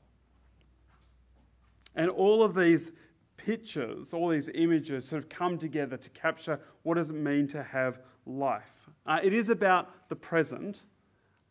And 1.95 2.09
all 2.09 2.43
of 2.43 2.55
these 2.55 2.91
pictures, 3.37 4.11
all 4.11 4.29
these 4.29 4.49
images 4.55 5.07
sort 5.07 5.23
of 5.23 5.29
come 5.29 5.59
together 5.59 5.95
to 5.95 6.09
capture 6.09 6.59
what 6.81 6.95
does 6.95 7.11
it 7.11 7.15
mean 7.15 7.47
to 7.49 7.61
have 7.61 7.99
life. 8.25 8.89
Uh, 9.05 9.19
it 9.21 9.33
is 9.33 9.49
about 9.49 10.09
the 10.09 10.15
present, 10.15 10.81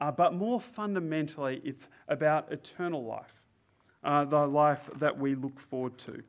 uh, 0.00 0.10
but 0.10 0.34
more 0.34 0.60
fundamentally, 0.60 1.62
it's 1.64 1.88
about 2.08 2.50
eternal 2.50 3.04
life, 3.04 3.44
uh, 4.02 4.24
the 4.24 4.44
life 4.46 4.90
that 4.98 5.16
we 5.16 5.36
look 5.36 5.60
forward 5.60 5.96
to. 5.98 6.24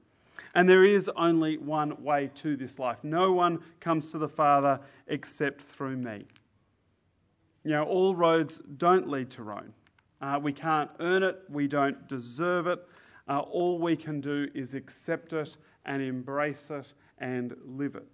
And 0.53 0.69
there 0.69 0.83
is 0.83 1.09
only 1.15 1.57
one 1.57 2.03
way 2.03 2.29
to 2.35 2.55
this 2.55 2.77
life. 2.77 3.03
No 3.03 3.31
one 3.31 3.59
comes 3.79 4.11
to 4.11 4.19
the 4.19 4.27
Father 4.27 4.79
except 5.07 5.61
through 5.61 5.97
me. 5.97 6.25
You 7.63 7.71
know, 7.71 7.83
all 7.83 8.15
roads 8.15 8.61
don't 8.77 9.09
lead 9.09 9.29
to 9.31 9.43
Rome. 9.43 9.73
Uh, 10.21 10.39
we 10.41 10.53
can't 10.53 10.89
earn 10.99 11.23
it, 11.23 11.39
we 11.49 11.67
don't 11.67 12.07
deserve 12.07 12.67
it. 12.67 12.79
Uh, 13.27 13.39
all 13.39 13.79
we 13.79 13.95
can 13.95 14.19
do 14.21 14.47
is 14.53 14.73
accept 14.73 15.33
it 15.33 15.55
and 15.85 16.01
embrace 16.01 16.69
it 16.69 16.93
and 17.19 17.55
live 17.65 17.95
it. 17.95 18.05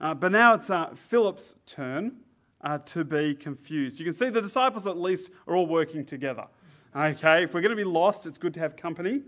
Uh, 0.00 0.14
but 0.14 0.32
now 0.32 0.54
it's 0.54 0.70
uh, 0.70 0.90
Philip's 0.94 1.54
turn 1.66 2.16
uh, 2.62 2.78
to 2.78 3.04
be 3.04 3.34
confused. 3.34 3.98
You 4.00 4.04
can 4.04 4.14
see 4.14 4.30
the 4.30 4.42
disciples, 4.42 4.86
at 4.86 4.96
least, 4.96 5.30
are 5.46 5.54
all 5.54 5.66
working 5.66 6.04
together. 6.04 6.46
Okay, 6.94 7.44
if 7.44 7.54
we're 7.54 7.60
going 7.60 7.70
to 7.70 7.76
be 7.76 7.84
lost, 7.84 8.26
it's 8.26 8.38
good 8.38 8.54
to 8.54 8.60
have 8.60 8.76
company. 8.76 9.22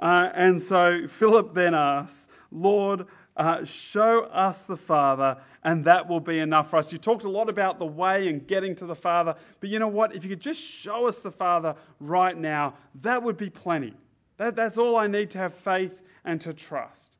Uh, 0.00 0.30
and 0.34 0.60
so 0.60 1.06
Philip 1.08 1.54
then 1.54 1.74
asks, 1.74 2.28
Lord, 2.50 3.06
uh, 3.38 3.64
show 3.64 4.24
us 4.24 4.64
the 4.64 4.76
Father, 4.76 5.38
and 5.62 5.84
that 5.84 6.08
will 6.08 6.20
be 6.20 6.40
enough 6.40 6.70
for 6.70 6.76
us. 6.76 6.92
You 6.92 6.98
talked 6.98 7.24
a 7.24 7.30
lot 7.30 7.48
about 7.48 7.78
the 7.78 7.86
way 7.86 8.28
and 8.28 8.44
getting 8.46 8.74
to 8.76 8.86
the 8.86 8.96
Father, 8.96 9.36
but 9.60 9.70
you 9.70 9.78
know 9.78 9.88
what? 9.88 10.14
If 10.14 10.24
you 10.24 10.30
could 10.30 10.40
just 10.40 10.60
show 10.60 11.06
us 11.06 11.20
the 11.20 11.30
Father 11.30 11.76
right 12.00 12.36
now, 12.36 12.74
that 13.02 13.22
would 13.22 13.36
be 13.36 13.48
plenty. 13.48 13.94
That, 14.38 14.56
that's 14.56 14.76
all 14.76 14.96
I 14.96 15.06
need 15.06 15.30
to 15.30 15.38
have 15.38 15.54
faith 15.54 16.02
and 16.24 16.40
to 16.40 16.52
trust. 16.52 17.12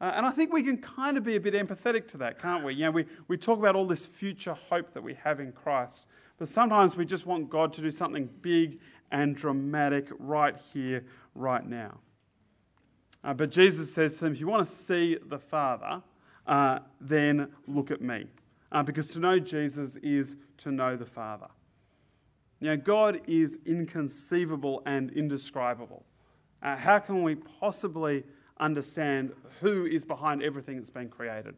Uh, 0.00 0.12
and 0.16 0.26
I 0.26 0.32
think 0.32 0.52
we 0.52 0.64
can 0.64 0.78
kind 0.78 1.16
of 1.16 1.22
be 1.22 1.36
a 1.36 1.40
bit 1.40 1.54
empathetic 1.54 2.08
to 2.08 2.18
that, 2.18 2.42
can't 2.42 2.64
we? 2.64 2.74
You 2.74 2.86
know, 2.86 2.90
we, 2.90 3.06
we 3.28 3.36
talk 3.36 3.58
about 3.58 3.76
all 3.76 3.86
this 3.86 4.04
future 4.04 4.54
hope 4.54 4.92
that 4.92 5.02
we 5.02 5.14
have 5.14 5.38
in 5.38 5.52
Christ, 5.52 6.06
but 6.36 6.48
sometimes 6.48 6.96
we 6.96 7.04
just 7.04 7.26
want 7.26 7.48
God 7.48 7.72
to 7.74 7.80
do 7.80 7.92
something 7.92 8.28
big 8.42 8.80
and 9.12 9.36
dramatic 9.36 10.08
right 10.18 10.56
here, 10.72 11.04
right 11.36 11.64
now. 11.64 12.00
Uh, 13.24 13.32
but 13.32 13.50
Jesus 13.50 13.92
says 13.92 14.14
to 14.14 14.24
them, 14.24 14.34
if 14.34 14.40
you 14.40 14.46
want 14.46 14.66
to 14.66 14.70
see 14.70 15.16
the 15.26 15.38
Father, 15.38 16.02
uh, 16.46 16.80
then 17.00 17.48
look 17.66 17.90
at 17.90 18.02
me. 18.02 18.26
Uh, 18.70 18.82
because 18.82 19.08
to 19.08 19.18
know 19.18 19.38
Jesus 19.38 19.96
is 20.02 20.36
to 20.58 20.70
know 20.70 20.94
the 20.96 21.06
Father. 21.06 21.46
Know, 22.60 22.76
God 22.76 23.20
is 23.26 23.58
inconceivable 23.66 24.82
and 24.86 25.10
indescribable. 25.12 26.04
Uh, 26.62 26.76
how 26.76 26.98
can 26.98 27.22
we 27.22 27.34
possibly 27.34 28.24
understand 28.58 29.32
who 29.60 29.86
is 29.86 30.04
behind 30.04 30.42
everything 30.42 30.76
that's 30.76 30.90
been 30.90 31.08
created? 31.08 31.54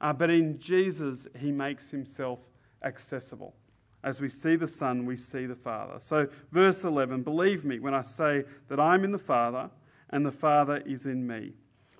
Uh, 0.00 0.12
but 0.12 0.30
in 0.30 0.58
Jesus, 0.58 1.26
he 1.38 1.52
makes 1.52 1.90
himself 1.90 2.40
accessible. 2.82 3.54
As 4.02 4.20
we 4.20 4.28
see 4.28 4.56
the 4.56 4.66
Son, 4.66 5.06
we 5.06 5.16
see 5.16 5.46
the 5.46 5.54
Father. 5.54 5.94
So, 5.98 6.28
verse 6.52 6.84
11 6.84 7.22
believe 7.22 7.64
me 7.64 7.78
when 7.78 7.94
I 7.94 8.02
say 8.02 8.44
that 8.68 8.78
I'm 8.78 9.04
in 9.04 9.12
the 9.12 9.18
Father 9.18 9.70
and 10.10 10.24
the 10.24 10.30
Father 10.30 10.82
is 10.86 11.06
in 11.06 11.26
me, 11.26 11.54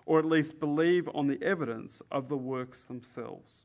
or 0.07 0.19
at 0.19 0.25
least 0.25 0.61
believe 0.61 1.09
on 1.15 1.27
the 1.27 1.43
evidence 1.43 2.03
of 2.11 2.29
the 2.29 2.37
works 2.37 2.85
themselves. 2.85 3.65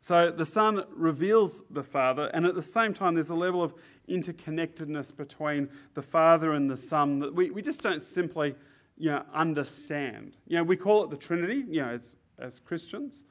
So 0.00 0.30
the 0.30 0.44
Son 0.44 0.84
reveals 0.94 1.62
the 1.68 1.82
Father, 1.82 2.30
and 2.32 2.46
at 2.46 2.54
the 2.54 2.62
same 2.62 2.94
time, 2.94 3.14
there's 3.14 3.30
a 3.30 3.34
level 3.34 3.62
of 3.62 3.74
interconnectedness 4.08 5.16
between 5.16 5.68
the 5.94 6.02
Father 6.02 6.52
and 6.52 6.70
the 6.70 6.76
Son 6.76 7.18
that 7.18 7.34
we, 7.34 7.50
we 7.50 7.60
just 7.60 7.80
don't 7.80 8.02
simply 8.02 8.54
you 8.96 9.10
know, 9.10 9.22
understand. 9.34 10.36
You 10.46 10.58
know, 10.58 10.62
we 10.62 10.76
call 10.76 11.04
it 11.04 11.10
the 11.10 11.16
Trinity, 11.16 11.64
you 11.68 11.82
know, 11.82 11.88
as, 11.88 12.14
as 12.38 12.60
Christians. 12.60 13.24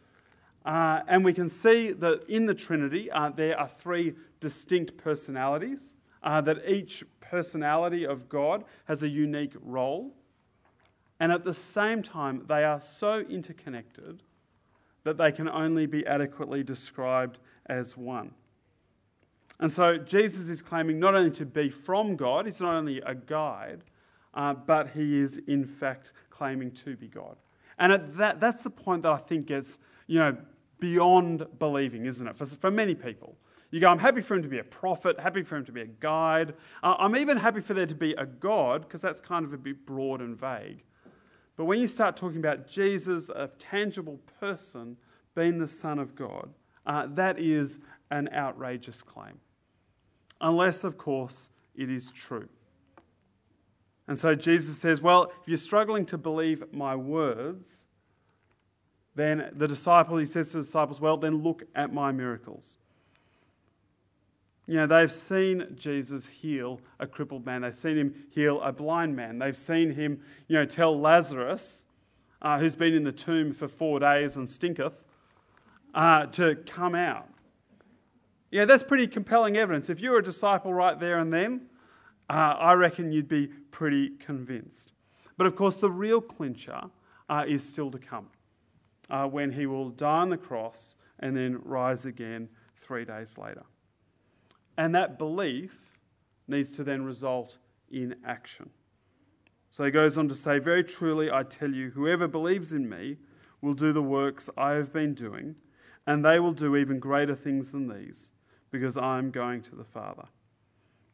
Uh, 0.66 1.02
and 1.08 1.24
we 1.24 1.34
can 1.34 1.48
see 1.48 1.92
that 1.92 2.24
in 2.28 2.46
the 2.46 2.54
Trinity, 2.54 3.12
uh, 3.12 3.30
there 3.30 3.58
are 3.60 3.70
three 3.70 4.14
distinct 4.40 4.98
personalities, 4.98 5.96
uh, 6.26 6.42
that 6.42 6.68
each 6.68 7.04
personality 7.22 8.06
of 8.06 8.28
God 8.28 8.66
has 8.86 9.04
a 9.04 9.08
unique 9.08 9.54
role. 9.62 10.12
And 11.20 11.32
at 11.32 11.46
the 11.46 11.54
same 11.54 12.04
time, 12.04 12.44
they 12.48 12.64
are 12.64 12.80
so 12.80 13.20
interconnected 13.20 14.24
that 15.04 15.18
they 15.18 15.32
can 15.32 15.48
only 15.48 15.86
be 15.86 16.06
adequately 16.06 16.64
described 16.64 17.38
as 17.68 17.96
one. 17.96 18.32
And 19.60 19.72
so 19.72 19.98
Jesus 19.98 20.50
is 20.50 20.62
claiming 20.62 21.00
not 21.00 21.16
only 21.16 21.32
to 21.32 21.46
be 21.46 21.70
from 21.70 22.18
God, 22.18 22.46
he's 22.46 22.60
not 22.60 22.74
only 22.74 23.00
a 23.02 23.16
guide, 23.16 23.84
uh, 24.34 24.54
but 24.54 24.90
he 24.90 25.18
is 25.20 25.38
in 25.48 25.64
fact 25.64 26.12
claiming 26.30 26.72
to 26.72 26.98
be 26.98 27.08
God. 27.08 27.38
And 27.78 28.14
that, 28.18 28.40
that's 28.42 28.64
the 28.64 28.70
point 28.70 29.04
that 29.04 29.12
I 29.12 29.18
think 29.18 29.46
gets, 29.46 29.78
you 30.08 30.20
know, 30.20 30.36
beyond 30.80 31.46
believing, 31.60 32.06
isn't 32.06 32.28
it? 32.28 32.36
For, 32.36 32.46
for 32.46 32.72
many 32.72 32.96
people. 32.96 33.38
You 33.76 33.82
go, 33.82 33.90
I'm 33.90 34.00
happy 34.00 34.22
for 34.22 34.36
him 34.36 34.42
to 34.42 34.48
be 34.48 34.60
a 34.60 34.64
prophet, 34.64 35.20
happy 35.20 35.44
for 35.44 35.58
him 35.58 35.66
to 35.66 35.72
be 35.74 35.82
a 35.82 35.86
guide. 35.86 36.54
Uh, 36.82 36.96
I'm 36.98 37.18
even 37.18 37.36
happy 37.36 37.60
for 37.60 37.74
there 37.74 37.86
to 37.86 37.94
be 37.94 38.14
a 38.14 38.26
God, 38.26 38.84
because 38.84 39.02
that's 39.02 39.20
kind 39.20 39.44
of 39.44 39.52
a 39.52 39.58
bit 39.58 39.86
broad 39.86 40.22
and 40.22 40.40
vague. 40.40 40.86
But 41.58 41.66
when 41.66 41.82
you 41.82 41.88
start 41.88 42.16
talking 42.16 42.38
about 42.38 42.70
Jesus, 42.70 43.28
a 43.28 43.50
tangible 43.60 44.22
person, 44.40 44.96
being 45.36 45.60
the 45.60 45.68
Son 45.68 46.00
of 46.00 46.16
God, 46.16 46.54
uh, 46.86 47.08
that 47.16 47.38
is 47.38 47.80
an 48.12 48.30
outrageous 48.34 49.02
claim. 49.02 49.42
Unless, 50.40 50.86
of 50.86 50.98
course, 50.98 51.50
it 51.76 51.90
is 51.90 52.12
true. 52.12 52.48
And 54.08 54.18
so 54.18 54.36
Jesus 54.36 54.78
says, 54.78 55.02
Well, 55.02 55.34
if 55.42 55.50
you're 55.50 55.58
struggling 55.58 56.06
to 56.06 56.18
believe 56.18 56.64
my 56.72 56.96
words, 56.96 57.84
then 59.16 59.52
the 59.54 59.68
disciple, 59.68 60.16
he 60.16 60.26
says 60.26 60.52
to 60.52 60.60
the 60.60 60.64
disciples, 60.64 61.02
Well, 61.02 61.18
then 61.18 61.44
look 61.44 61.64
at 61.76 61.94
my 61.94 62.14
miracles. 62.14 62.78
You 64.68 64.76
know, 64.78 64.88
they've 64.88 65.12
seen 65.12 65.76
Jesus 65.76 66.28
heal 66.28 66.82
a 67.00 67.06
crippled 67.06 67.46
man. 67.46 67.62
They've 67.62 67.76
seen 67.76 67.98
him 67.98 68.16
heal 68.32 68.60
a 68.62 68.72
blind 68.72 69.16
man. 69.16 69.38
They've 69.38 69.56
seen 69.56 69.92
him, 69.92 70.22
you 70.48 70.58
know, 70.58 70.66
tell 70.66 71.00
Lazarus, 71.00 71.86
uh, 72.42 72.58
who's 72.58 72.76
been 72.76 72.94
in 72.94 73.04
the 73.04 73.12
tomb 73.12 73.54
for 73.54 73.68
four 73.68 74.00
days 74.00 74.36
and 74.36 74.50
stinketh, 74.50 75.04
uh, 75.94 76.26
to 76.28 76.56
come 76.56 76.96
out. 76.96 77.30
Yeah, 78.50 78.66
that's 78.66 78.84
pretty 78.84 79.08
compelling 79.08 79.58
evidence. 79.58 79.90
If 79.90 80.02
you 80.02 80.12
were 80.12 80.20
a 80.20 80.24
disciple 80.24 80.74
right 80.74 81.00
there 81.00 81.20
and 81.20 81.32
then, 81.32 81.68
uh, 82.30 82.34
I 82.34 82.74
reckon 82.74 83.12
you'd 83.12 83.28
be 83.28 83.48
pretty 83.70 84.12
convinced. 84.18 84.94
But 85.38 85.46
of 85.46 85.56
course, 85.56 85.78
the 85.78 85.92
real 85.92 86.22
clincher 86.22 86.82
uh, 87.30 87.44
is 87.48 87.68
still 87.68 87.92
to 87.92 88.00
come 88.00 88.30
uh, 89.10 89.28
when 89.28 89.52
he 89.52 89.66
will 89.66 89.90
die 89.90 90.22
on 90.22 90.30
the 90.30 90.38
cross 90.38 90.96
and 91.20 91.36
then 91.36 91.60
rise 91.64 92.06
again 92.06 92.50
three 92.78 93.06
days 93.06 93.38
later. 93.38 93.64
And 94.78 94.94
that 94.96 95.18
belief 95.18 95.78
needs 96.48 96.72
to 96.74 96.84
then 96.84 97.04
result 97.04 97.58
in 97.90 98.16
action. 98.26 98.70
So 99.72 99.84
he 99.84 99.92
goes 99.92 100.18
on 100.18 100.28
to 100.30 100.36
say, 100.36 100.60
Very 100.60 100.84
truly, 100.84 101.32
I 101.32 101.44
tell 101.44 101.72
you, 101.72 101.90
whoever 101.92 102.28
believes 102.28 102.74
in 102.74 102.88
me 102.88 103.18
will 103.62 103.74
do 103.74 103.92
the 103.92 104.02
works 104.02 104.50
I 104.58 104.72
have 104.72 104.94
been 104.94 105.14
doing, 105.14 105.56
and 106.08 106.24
they 106.24 106.40
will 106.40 106.54
do 106.54 106.76
even 106.76 107.00
greater 107.00 107.36
things 107.36 107.72
than 107.72 107.88
these, 107.88 108.30
because 108.72 108.96
I 108.96 109.18
am 109.18 109.32
going 109.32 109.62
to 109.64 109.76
the 109.76 109.84
Father. 109.84 110.28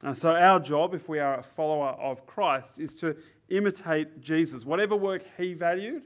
And 0.04 0.18
so, 0.18 0.36
our 0.36 0.60
job, 0.60 0.94
if 0.94 1.08
we 1.08 1.20
are 1.20 1.40
a 1.40 1.44
follower 1.44 1.90
of 1.90 2.26
Christ, 2.26 2.80
is 2.80 2.96
to 2.98 3.16
imitate 3.50 4.20
Jesus. 4.22 4.66
Whatever 4.66 4.96
work 4.96 5.24
he 5.38 5.54
valued, 5.54 6.04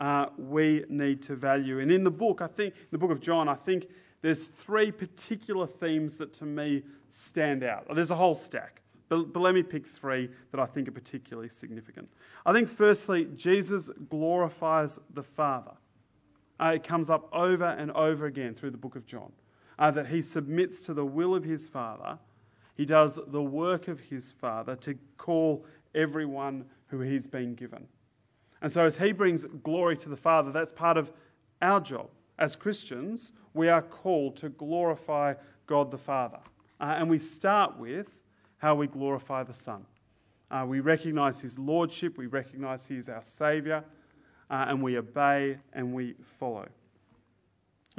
uh, 0.00 0.26
we 0.38 0.84
need 0.88 1.22
to 1.22 1.36
value. 1.36 1.78
And 1.80 1.92
in 1.92 2.04
the 2.04 2.10
book, 2.10 2.40
I 2.40 2.46
think, 2.46 2.74
in 2.74 2.88
the 2.90 2.98
book 2.98 3.10
of 3.10 3.20
John, 3.20 3.48
I 3.48 3.54
think 3.54 3.86
there's 4.22 4.42
three 4.42 4.90
particular 4.90 5.66
themes 5.66 6.16
that 6.16 6.32
to 6.34 6.44
me 6.44 6.82
stand 7.08 7.62
out. 7.62 7.86
There's 7.94 8.10
a 8.10 8.16
whole 8.16 8.34
stack, 8.34 8.82
but, 9.08 9.32
but 9.32 9.40
let 9.40 9.54
me 9.54 9.62
pick 9.62 9.86
three 9.86 10.30
that 10.52 10.60
I 10.60 10.66
think 10.66 10.88
are 10.88 10.92
particularly 10.92 11.48
significant. 11.48 12.08
I 12.46 12.52
think, 12.52 12.68
firstly, 12.68 13.28
Jesus 13.36 13.90
glorifies 14.08 14.98
the 15.12 15.22
Father. 15.22 15.72
Uh, 16.58 16.72
it 16.74 16.84
comes 16.84 17.08
up 17.08 17.28
over 17.32 17.64
and 17.64 17.90
over 17.92 18.26
again 18.26 18.54
through 18.54 18.70
the 18.70 18.78
book 18.78 18.96
of 18.96 19.06
John 19.06 19.32
uh, 19.78 19.90
that 19.90 20.08
he 20.08 20.20
submits 20.22 20.82
to 20.82 20.94
the 20.94 21.04
will 21.04 21.34
of 21.34 21.44
his 21.44 21.68
Father. 21.68 22.18
He 22.74 22.84
does 22.84 23.18
the 23.26 23.42
work 23.42 23.88
of 23.88 24.00
his 24.00 24.32
Father 24.32 24.76
to 24.76 24.96
call 25.16 25.64
everyone 25.94 26.66
who 26.88 27.00
he's 27.00 27.26
been 27.26 27.54
given. 27.54 27.86
And 28.62 28.70
so, 28.70 28.84
as 28.84 28.98
he 28.98 29.12
brings 29.12 29.44
glory 29.44 29.96
to 29.98 30.08
the 30.08 30.16
Father, 30.16 30.52
that's 30.52 30.72
part 30.72 30.96
of 30.96 31.12
our 31.62 31.80
job 31.80 32.10
as 32.40 32.56
Christians, 32.56 33.32
we 33.52 33.68
are 33.68 33.82
called 33.82 34.36
to 34.38 34.48
glorify 34.48 35.34
God 35.66 35.90
the 35.90 35.98
Father. 35.98 36.38
Uh, 36.80 36.94
and 36.96 37.08
we 37.08 37.18
start 37.18 37.78
with 37.78 38.16
how 38.56 38.74
we 38.74 38.86
glorify 38.86 39.42
the 39.42 39.52
Son. 39.52 39.84
Uh, 40.50 40.64
we 40.66 40.80
recognize 40.80 41.40
his 41.40 41.58
lordship, 41.58 42.18
we 42.18 42.26
recognize 42.26 42.86
he 42.86 42.96
is 42.96 43.08
our 43.08 43.22
Savior, 43.22 43.84
uh, 44.50 44.64
and 44.68 44.82
we 44.82 44.98
obey 44.98 45.58
and 45.72 45.94
we 45.94 46.14
follow. 46.22 46.66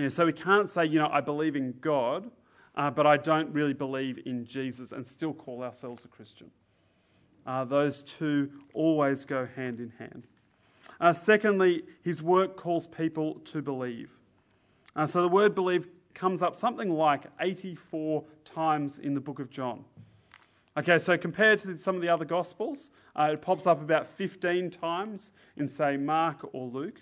So 0.10 0.25
we 0.25 0.34
can't 0.34 0.68
say, 0.68 0.86
you 0.86 1.00
know, 1.00 1.10
I 1.12 1.22
believe 1.22 1.56
in 1.56 1.75
God, 1.80 2.30
uh, 2.75 2.89
but 2.89 3.06
I 3.06 3.18
don't 3.18 3.53
really 3.53 3.74
believe 3.74 4.20
in 4.25 4.46
Jesus 4.46 4.91
and 4.91 5.06
still 5.06 5.34
call 5.34 5.63
ourselves 5.63 6.03
a 6.06 6.08
Christian. 6.08 6.50
Uh, 7.46 7.65
those 7.65 8.01
two 8.01 8.50
always 8.74 9.25
go 9.25 9.48
hand 9.56 9.80
in 9.80 9.94
hand. 10.00 10.27
Uh, 11.00 11.13
secondly, 11.13 11.83
his 12.03 12.21
work 12.21 12.57
calls 12.57 12.88
people 12.88 13.35
to 13.45 13.61
believe. 13.61 14.11
Uh, 14.95 15.05
so 15.05 15.21
the 15.21 15.27
word 15.27 15.55
believe 15.55 15.88
comes 16.13 16.41
up 16.41 16.55
something 16.55 16.89
like 16.89 17.25
84 17.39 18.23
times 18.43 19.00
in 19.00 19.13
the 19.13 19.21
book 19.21 19.39
of 19.39 19.50
John. 19.50 19.85
Okay, 20.77 21.00
so 21.00 21.17
compared 21.17 21.59
to 21.59 21.77
some 21.77 21.95
of 21.95 22.01
the 22.01 22.09
other 22.09 22.25
Gospels, 22.25 22.91
uh, 23.15 23.31
it 23.33 23.41
pops 23.41 23.67
up 23.67 23.81
about 23.81 24.07
15 24.07 24.69
times 24.69 25.31
in, 25.57 25.67
say, 25.67 25.97
Mark 25.97 26.47
or 26.53 26.67
Luke. 26.67 27.01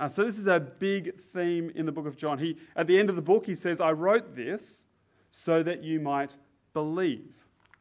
Uh, 0.00 0.08
so 0.08 0.24
this 0.24 0.38
is 0.38 0.46
a 0.46 0.58
big 0.58 1.20
theme 1.32 1.70
in 1.74 1.86
the 1.86 1.92
book 1.92 2.06
of 2.06 2.16
John. 2.16 2.38
He, 2.38 2.56
at 2.74 2.86
the 2.86 2.98
end 2.98 3.10
of 3.10 3.16
the 3.16 3.22
book, 3.22 3.46
he 3.46 3.54
says, 3.54 3.80
I 3.80 3.92
wrote 3.92 4.34
this 4.34 4.84
so 5.30 5.62
that 5.62 5.82
you 5.82 6.00
might 6.00 6.32
believe 6.72 7.34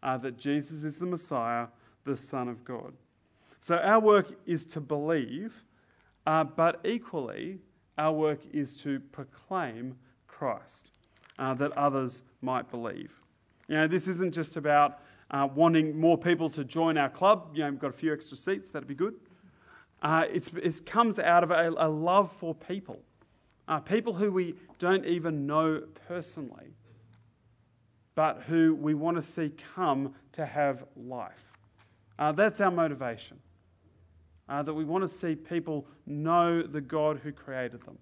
uh, 0.04 0.18
that 0.18 0.38
Jesus 0.38 0.84
is 0.84 1.00
the 1.00 1.06
Messiah, 1.06 1.68
the 2.06 2.16
Son 2.16 2.48
of 2.48 2.64
God. 2.64 2.94
So 3.68 3.76
our 3.76 4.00
work 4.00 4.32
is 4.46 4.64
to 4.68 4.80
believe, 4.80 5.66
uh, 6.26 6.46
but 6.46 6.80
equally, 6.86 7.60
our 7.98 8.14
work 8.14 8.40
is 8.54 8.78
to 8.84 9.02
proclaim 9.12 9.98
Christ, 10.26 10.92
uh, 11.38 11.54
that 11.56 11.74
others 11.74 12.24
might 12.42 12.72
believe. 12.72 13.12
You 13.68 13.76
know, 13.76 13.86
this 13.86 14.08
isn't 14.08 14.34
just 14.34 14.56
about 14.56 15.00
uh, 15.32 15.50
wanting 15.54 16.00
more 16.00 16.18
people 16.18 16.50
to 16.52 16.64
join 16.64 16.98
our 16.98 17.10
club. 17.10 17.50
You 17.56 17.66
know, 17.66 17.72
we've 17.72 17.80
got 17.80 17.90
a 17.90 17.92
few 17.92 18.14
extra 18.14 18.38
seats, 18.38 18.72
that'd 18.72 18.88
be 18.88 18.96
good. 18.96 19.16
Uh, 20.02 20.24
it 20.32 20.86
comes 20.86 21.20
out 21.20 21.44
of 21.44 21.52
a, 21.52 21.70
a 21.78 21.90
love 21.90 22.32
for 22.32 22.56
people, 22.56 23.02
uh, 23.68 23.82
people 23.82 24.14
who 24.14 24.32
we 24.32 24.56
don't 24.80 25.06
even 25.06 25.46
know 25.46 25.84
personally, 26.08 26.72
but 28.16 28.44
who 28.48 28.76
we 28.76 28.94
want 28.94 29.18
to 29.18 29.22
see 29.22 29.52
come 29.76 30.16
to 30.32 30.46
have 30.46 30.86
life. 30.96 31.52
Uh, 32.18 32.32
that's 32.32 32.62
our 32.62 32.72
motivation. 32.72 33.42
Uh, 34.50 34.64
that 34.64 34.74
we 34.74 34.86
want 34.86 35.04
to 35.04 35.08
see 35.08 35.36
people 35.36 35.86
know 36.06 36.62
the 36.64 36.80
God 36.80 37.20
who 37.24 37.32
created 37.32 37.84
them, 37.84 37.98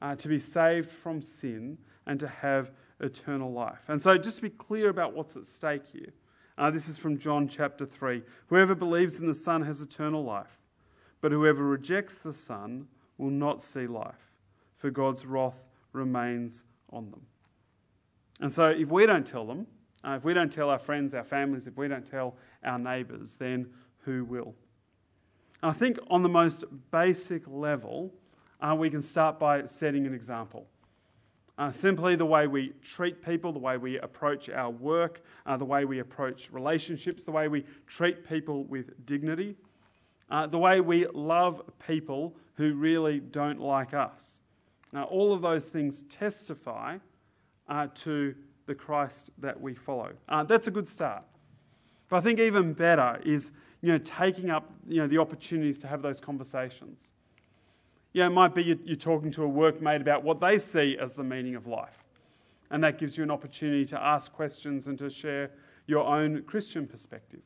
uh, 0.00 0.14
to 0.14 0.28
be 0.28 0.38
saved 0.38 0.90
from 0.90 1.20
sin, 1.20 1.78
and 2.06 2.20
to 2.20 2.28
have 2.28 2.70
eternal 3.00 3.52
life. 3.52 3.88
And 3.88 4.00
so, 4.00 4.16
just 4.16 4.36
to 4.36 4.42
be 4.42 4.50
clear 4.50 4.88
about 4.88 5.14
what's 5.14 5.36
at 5.36 5.46
stake 5.46 5.86
here, 5.92 6.12
uh, 6.56 6.70
this 6.70 6.88
is 6.88 6.96
from 6.96 7.18
John 7.18 7.48
chapter 7.48 7.84
3. 7.84 8.22
Whoever 8.46 8.74
believes 8.74 9.16
in 9.16 9.26
the 9.26 9.34
Son 9.34 9.62
has 9.62 9.82
eternal 9.82 10.24
life, 10.24 10.60
but 11.20 11.32
whoever 11.32 11.64
rejects 11.64 12.18
the 12.18 12.32
Son 12.32 12.86
will 13.18 13.30
not 13.30 13.60
see 13.60 13.86
life, 13.86 14.38
for 14.76 14.90
God's 14.90 15.26
wrath 15.26 15.64
remains 15.92 16.64
on 16.90 17.10
them. 17.10 17.22
And 18.40 18.52
so, 18.52 18.68
if 18.68 18.88
we 18.88 19.06
don't 19.06 19.26
tell 19.26 19.46
them, 19.46 19.66
uh, 20.04 20.12
if 20.12 20.24
we 20.24 20.34
don't 20.34 20.52
tell 20.52 20.70
our 20.70 20.78
friends, 20.78 21.14
our 21.14 21.24
families, 21.24 21.66
if 21.66 21.76
we 21.76 21.88
don't 21.88 22.06
tell 22.06 22.36
our 22.62 22.78
neighbours, 22.78 23.36
then 23.36 23.66
who 24.04 24.24
will? 24.24 24.54
And 25.62 25.70
I 25.70 25.74
think 25.74 25.98
on 26.10 26.22
the 26.22 26.28
most 26.28 26.64
basic 26.90 27.42
level, 27.46 28.12
uh, 28.60 28.74
we 28.74 28.90
can 28.90 29.02
start 29.02 29.38
by 29.38 29.66
setting 29.66 30.06
an 30.06 30.14
example. 30.14 30.66
Uh, 31.58 31.70
simply 31.70 32.16
the 32.16 32.26
way 32.26 32.46
we 32.46 32.72
treat 32.82 33.24
people, 33.24 33.50
the 33.52 33.58
way 33.58 33.78
we 33.78 33.98
approach 34.00 34.50
our 34.50 34.70
work, 34.70 35.22
uh, 35.46 35.56
the 35.56 35.64
way 35.64 35.86
we 35.86 36.00
approach 36.00 36.50
relationships, 36.52 37.24
the 37.24 37.30
way 37.30 37.48
we 37.48 37.64
treat 37.86 38.28
people 38.28 38.64
with 38.64 39.06
dignity, 39.06 39.56
uh, 40.30 40.46
the 40.46 40.58
way 40.58 40.80
we 40.80 41.06
love 41.14 41.62
people 41.86 42.36
who 42.56 42.74
really 42.74 43.20
don't 43.20 43.60
like 43.60 43.94
us. 43.94 44.40
Now, 44.92 45.04
all 45.04 45.32
of 45.32 45.40
those 45.40 45.68
things 45.68 46.02
testify 46.02 46.98
uh, 47.68 47.88
to 47.94 48.34
the 48.66 48.74
Christ 48.74 49.30
that 49.38 49.58
we 49.58 49.74
follow. 49.74 50.12
Uh, 50.28 50.44
that's 50.44 50.66
a 50.66 50.70
good 50.70 50.88
start. 50.88 51.22
But 52.08 52.16
I 52.16 52.20
think 52.20 52.38
even 52.38 52.72
better 52.74 53.20
is 53.24 53.50
you 53.86 53.92
know, 53.92 53.98
taking 53.98 54.50
up 54.50 54.68
you 54.88 55.00
know, 55.00 55.06
the 55.06 55.18
opportunities 55.18 55.78
to 55.78 55.86
have 55.86 56.02
those 56.02 56.20
conversations. 56.20 57.12
You 58.12 58.22
know, 58.22 58.26
it 58.26 58.30
might 58.30 58.52
be 58.52 58.64
you're 58.64 58.96
talking 58.96 59.30
to 59.30 59.44
a 59.44 59.48
workmate 59.48 60.00
about 60.00 60.24
what 60.24 60.40
they 60.40 60.58
see 60.58 60.98
as 61.00 61.14
the 61.14 61.22
meaning 61.22 61.54
of 61.54 61.68
life. 61.68 62.02
And 62.68 62.82
that 62.82 62.98
gives 62.98 63.16
you 63.16 63.22
an 63.22 63.30
opportunity 63.30 63.84
to 63.84 64.02
ask 64.02 64.32
questions 64.32 64.88
and 64.88 64.98
to 64.98 65.08
share 65.08 65.52
your 65.86 66.04
own 66.04 66.42
Christian 66.42 66.88
perspective. 66.88 67.42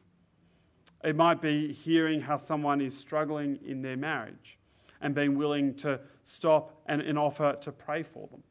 It 1.04 1.14
might 1.14 1.42
be 1.42 1.74
hearing 1.74 2.22
how 2.22 2.38
someone 2.38 2.80
is 2.80 2.96
struggling 2.96 3.58
in 3.62 3.82
their 3.82 3.98
marriage 3.98 4.58
and 5.02 5.14
being 5.14 5.36
willing 5.36 5.74
to 5.74 6.00
stop 6.22 6.80
and, 6.86 7.02
and 7.02 7.18
offer 7.18 7.54
to 7.60 7.70
pray 7.70 8.02
for 8.02 8.28
them. 8.28 8.42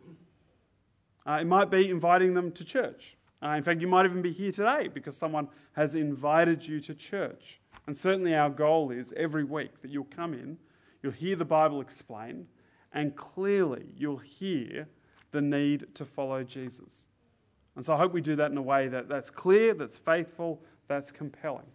Uh, 1.27 1.39
it 1.41 1.47
might 1.47 1.71
be 1.71 1.89
inviting 1.89 2.35
them 2.35 2.51
to 2.51 2.63
church. 2.63 3.17
Uh, 3.41 3.49
in 3.49 3.63
fact, 3.63 3.81
you 3.81 3.87
might 3.87 4.05
even 4.05 4.21
be 4.21 4.31
here 4.31 4.51
today 4.51 4.89
because 4.93 5.17
someone 5.17 5.47
has 5.73 5.95
invited 5.95 6.67
you 6.67 6.79
to 6.81 6.93
church. 6.93 7.58
And 7.89 7.97
certainly, 7.97 8.35
our 8.35 8.51
goal 8.51 8.91
is 8.91 9.15
every 9.17 9.43
week 9.43 9.81
that 9.81 9.89
you'll 9.89 10.03
come 10.15 10.35
in, 10.35 10.59
you'll 11.01 11.11
hear 11.11 11.35
the 11.35 11.43
Bible 11.43 11.81
explained, 11.81 12.45
and 12.93 13.15
clearly 13.15 13.87
you'll 13.97 14.19
hear 14.19 14.87
the 15.31 15.41
need 15.41 15.87
to 15.95 16.05
follow 16.05 16.43
Jesus. 16.43 17.07
And 17.75 17.83
so 17.83 17.95
I 17.95 17.97
hope 17.97 18.13
we 18.13 18.21
do 18.21 18.35
that 18.35 18.51
in 18.51 18.57
a 18.57 18.61
way 18.61 18.89
that, 18.89 19.09
that's 19.09 19.31
clear, 19.31 19.73
that's 19.73 19.97
faithful, 19.97 20.61
that's 20.87 21.11
compelling. 21.11 21.65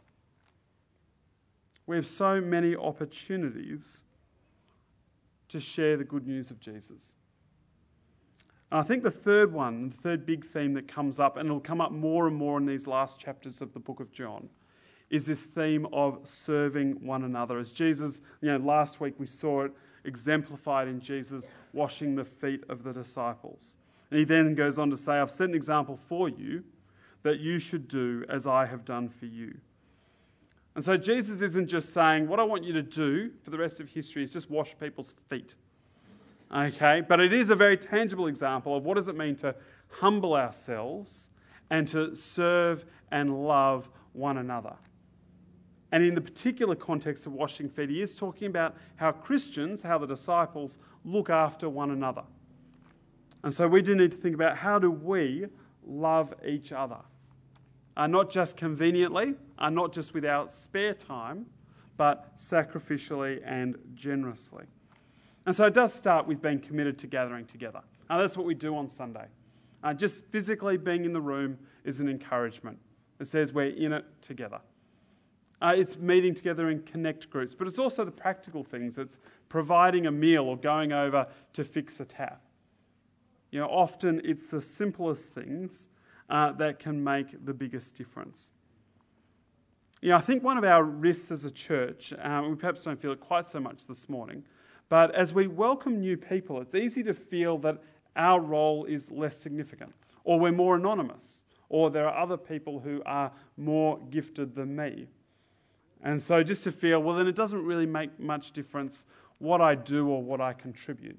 We 1.84 1.96
have 1.96 2.06
so 2.06 2.40
many 2.40 2.76
opportunities 2.76 4.04
to 5.48 5.58
share 5.58 5.96
the 5.96 6.04
good 6.04 6.28
news 6.28 6.52
of 6.52 6.60
Jesus. 6.60 7.14
And 8.70 8.78
I 8.78 8.84
think 8.84 9.02
the 9.02 9.10
third 9.10 9.52
one, 9.52 9.88
the 9.88 9.96
third 9.96 10.24
big 10.24 10.46
theme 10.46 10.74
that 10.74 10.86
comes 10.86 11.18
up, 11.18 11.36
and 11.36 11.48
it'll 11.48 11.58
come 11.58 11.80
up 11.80 11.90
more 11.90 12.28
and 12.28 12.36
more 12.36 12.56
in 12.56 12.66
these 12.66 12.86
last 12.86 13.18
chapters 13.18 13.60
of 13.60 13.72
the 13.72 13.80
book 13.80 13.98
of 13.98 14.12
John, 14.12 14.48
is 15.10 15.26
this 15.26 15.44
theme 15.44 15.86
of 15.92 16.20
serving 16.24 17.04
one 17.04 17.24
another. 17.24 17.58
As 17.58 17.72
Jesus, 17.72 18.20
you 18.40 18.50
know, 18.50 18.64
last 18.64 19.00
week 19.00 19.14
we 19.18 19.26
saw 19.26 19.64
it 19.64 19.72
exemplified 20.04 20.88
in 20.88 21.00
Jesus 21.00 21.48
washing 21.72 22.14
the 22.14 22.24
feet 22.24 22.64
of 22.68 22.82
the 22.82 22.92
disciples. 22.92 23.76
And 24.10 24.18
he 24.18 24.24
then 24.24 24.54
goes 24.54 24.78
on 24.78 24.90
to 24.90 24.96
say, 24.96 25.14
I've 25.14 25.30
set 25.30 25.48
an 25.48 25.54
example 25.54 25.96
for 25.96 26.28
you 26.28 26.64
that 27.22 27.40
you 27.40 27.58
should 27.58 27.88
do 27.88 28.24
as 28.28 28.46
I 28.46 28.66
have 28.66 28.84
done 28.84 29.08
for 29.08 29.26
you. 29.26 29.56
And 30.74 30.84
so 30.84 30.96
Jesus 30.96 31.40
isn't 31.40 31.68
just 31.68 31.92
saying, 31.92 32.28
What 32.28 32.40
I 32.40 32.42
want 32.42 32.64
you 32.64 32.72
to 32.74 32.82
do 32.82 33.30
for 33.42 33.50
the 33.50 33.58
rest 33.58 33.80
of 33.80 33.88
history 33.88 34.22
is 34.22 34.32
just 34.32 34.50
wash 34.50 34.76
people's 34.78 35.14
feet. 35.28 35.54
Okay? 36.54 37.00
But 37.00 37.20
it 37.20 37.32
is 37.32 37.50
a 37.50 37.56
very 37.56 37.76
tangible 37.76 38.26
example 38.26 38.76
of 38.76 38.84
what 38.84 38.94
does 38.94 39.08
it 39.08 39.16
mean 39.16 39.36
to 39.36 39.54
humble 39.88 40.34
ourselves 40.34 41.30
and 41.70 41.88
to 41.88 42.14
serve 42.14 42.84
and 43.10 43.46
love 43.46 43.88
one 44.12 44.36
another. 44.36 44.74
And 45.94 46.04
in 46.04 46.16
the 46.16 46.20
particular 46.20 46.74
context 46.74 47.24
of 47.24 47.34
washing 47.34 47.68
feet, 47.68 47.88
he 47.88 48.02
is 48.02 48.16
talking 48.16 48.48
about 48.48 48.74
how 48.96 49.12
Christians, 49.12 49.80
how 49.80 49.96
the 49.96 50.08
disciples, 50.08 50.80
look 51.04 51.30
after 51.30 51.68
one 51.68 51.92
another. 51.92 52.24
And 53.44 53.54
so 53.54 53.68
we 53.68 53.80
do 53.80 53.94
need 53.94 54.10
to 54.10 54.18
think 54.18 54.34
about 54.34 54.56
how 54.56 54.80
do 54.80 54.90
we 54.90 55.46
love 55.86 56.34
each 56.44 56.72
other? 56.72 56.98
Uh, 57.96 58.08
not 58.08 58.28
just 58.28 58.56
conveniently, 58.56 59.34
uh, 59.56 59.70
not 59.70 59.92
just 59.92 60.14
with 60.14 60.24
our 60.24 60.48
spare 60.48 60.94
time, 60.94 61.46
but 61.96 62.36
sacrificially 62.38 63.40
and 63.46 63.78
generously. 63.94 64.64
And 65.46 65.54
so 65.54 65.64
it 65.66 65.74
does 65.74 65.94
start 65.94 66.26
with 66.26 66.42
being 66.42 66.58
committed 66.58 66.98
to 66.98 67.06
gathering 67.06 67.46
together. 67.46 67.82
And 68.10 68.20
that's 68.20 68.36
what 68.36 68.46
we 68.46 68.54
do 68.56 68.76
on 68.76 68.88
Sunday. 68.88 69.26
Uh, 69.84 69.94
just 69.94 70.24
physically 70.32 70.76
being 70.76 71.04
in 71.04 71.12
the 71.12 71.20
room 71.20 71.56
is 71.84 72.00
an 72.00 72.08
encouragement. 72.08 72.80
It 73.20 73.28
says 73.28 73.52
we're 73.52 73.68
in 73.68 73.92
it 73.92 74.04
together. 74.22 74.58
Uh, 75.62 75.72
it's 75.76 75.96
meeting 75.96 76.34
together 76.34 76.68
in 76.68 76.82
connect 76.82 77.30
groups, 77.30 77.54
but 77.54 77.66
it's 77.66 77.78
also 77.78 78.04
the 78.04 78.10
practical 78.10 78.64
things. 78.64 78.98
It's 78.98 79.18
providing 79.48 80.06
a 80.06 80.10
meal 80.10 80.44
or 80.44 80.56
going 80.56 80.92
over 80.92 81.26
to 81.52 81.64
fix 81.64 82.00
a 82.00 82.04
tap. 82.04 82.42
You 83.50 83.60
know, 83.60 83.66
often 83.66 84.20
it's 84.24 84.48
the 84.48 84.60
simplest 84.60 85.32
things 85.32 85.88
uh, 86.28 86.52
that 86.52 86.78
can 86.78 87.02
make 87.04 87.44
the 87.44 87.54
biggest 87.54 87.94
difference. 87.94 88.52
You 90.02 90.10
know, 90.10 90.16
I 90.16 90.20
think 90.20 90.42
one 90.42 90.58
of 90.58 90.64
our 90.64 90.82
risks 90.82 91.30
as 91.30 91.44
a 91.44 91.50
church, 91.50 92.12
uh, 92.12 92.42
we 92.46 92.56
perhaps 92.56 92.82
don't 92.82 93.00
feel 93.00 93.12
it 93.12 93.20
quite 93.20 93.46
so 93.46 93.60
much 93.60 93.86
this 93.86 94.08
morning, 94.08 94.44
but 94.88 95.14
as 95.14 95.32
we 95.32 95.46
welcome 95.46 96.00
new 96.00 96.16
people, 96.16 96.60
it's 96.60 96.74
easy 96.74 97.02
to 97.04 97.14
feel 97.14 97.56
that 97.58 97.82
our 98.16 98.40
role 98.40 98.84
is 98.84 99.10
less 99.10 99.36
significant, 99.36 99.94
or 100.24 100.38
we're 100.38 100.52
more 100.52 100.76
anonymous, 100.76 101.44
or 101.68 101.90
there 101.90 102.06
are 102.08 102.22
other 102.22 102.36
people 102.36 102.80
who 102.80 103.02
are 103.06 103.32
more 103.56 103.98
gifted 104.10 104.54
than 104.54 104.76
me. 104.76 105.08
And 106.04 106.22
so 106.22 106.44
just 106.44 106.62
to 106.64 106.70
feel, 106.70 107.00
well, 107.00 107.16
then 107.16 107.26
it 107.26 107.34
doesn't 107.34 107.64
really 107.64 107.86
make 107.86 108.20
much 108.20 108.52
difference 108.52 109.04
what 109.38 109.60
I 109.60 109.74
do 109.74 110.08
or 110.08 110.22
what 110.22 110.40
I 110.40 110.52
contribute. 110.52 111.18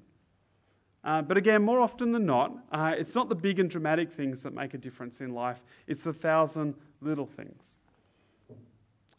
Uh, 1.04 1.20
but 1.20 1.36
again, 1.36 1.62
more 1.62 1.80
often 1.80 2.12
than 2.12 2.24
not, 2.24 2.56
uh, 2.72 2.94
it's 2.96 3.14
not 3.14 3.28
the 3.28 3.34
big 3.34 3.58
and 3.58 3.68
dramatic 3.68 4.10
things 4.10 4.42
that 4.42 4.54
make 4.54 4.72
a 4.72 4.78
difference 4.78 5.20
in 5.20 5.34
life, 5.34 5.62
it's 5.86 6.02
the 6.02 6.14
thousand 6.14 6.74
little 7.02 7.26
things. 7.26 7.76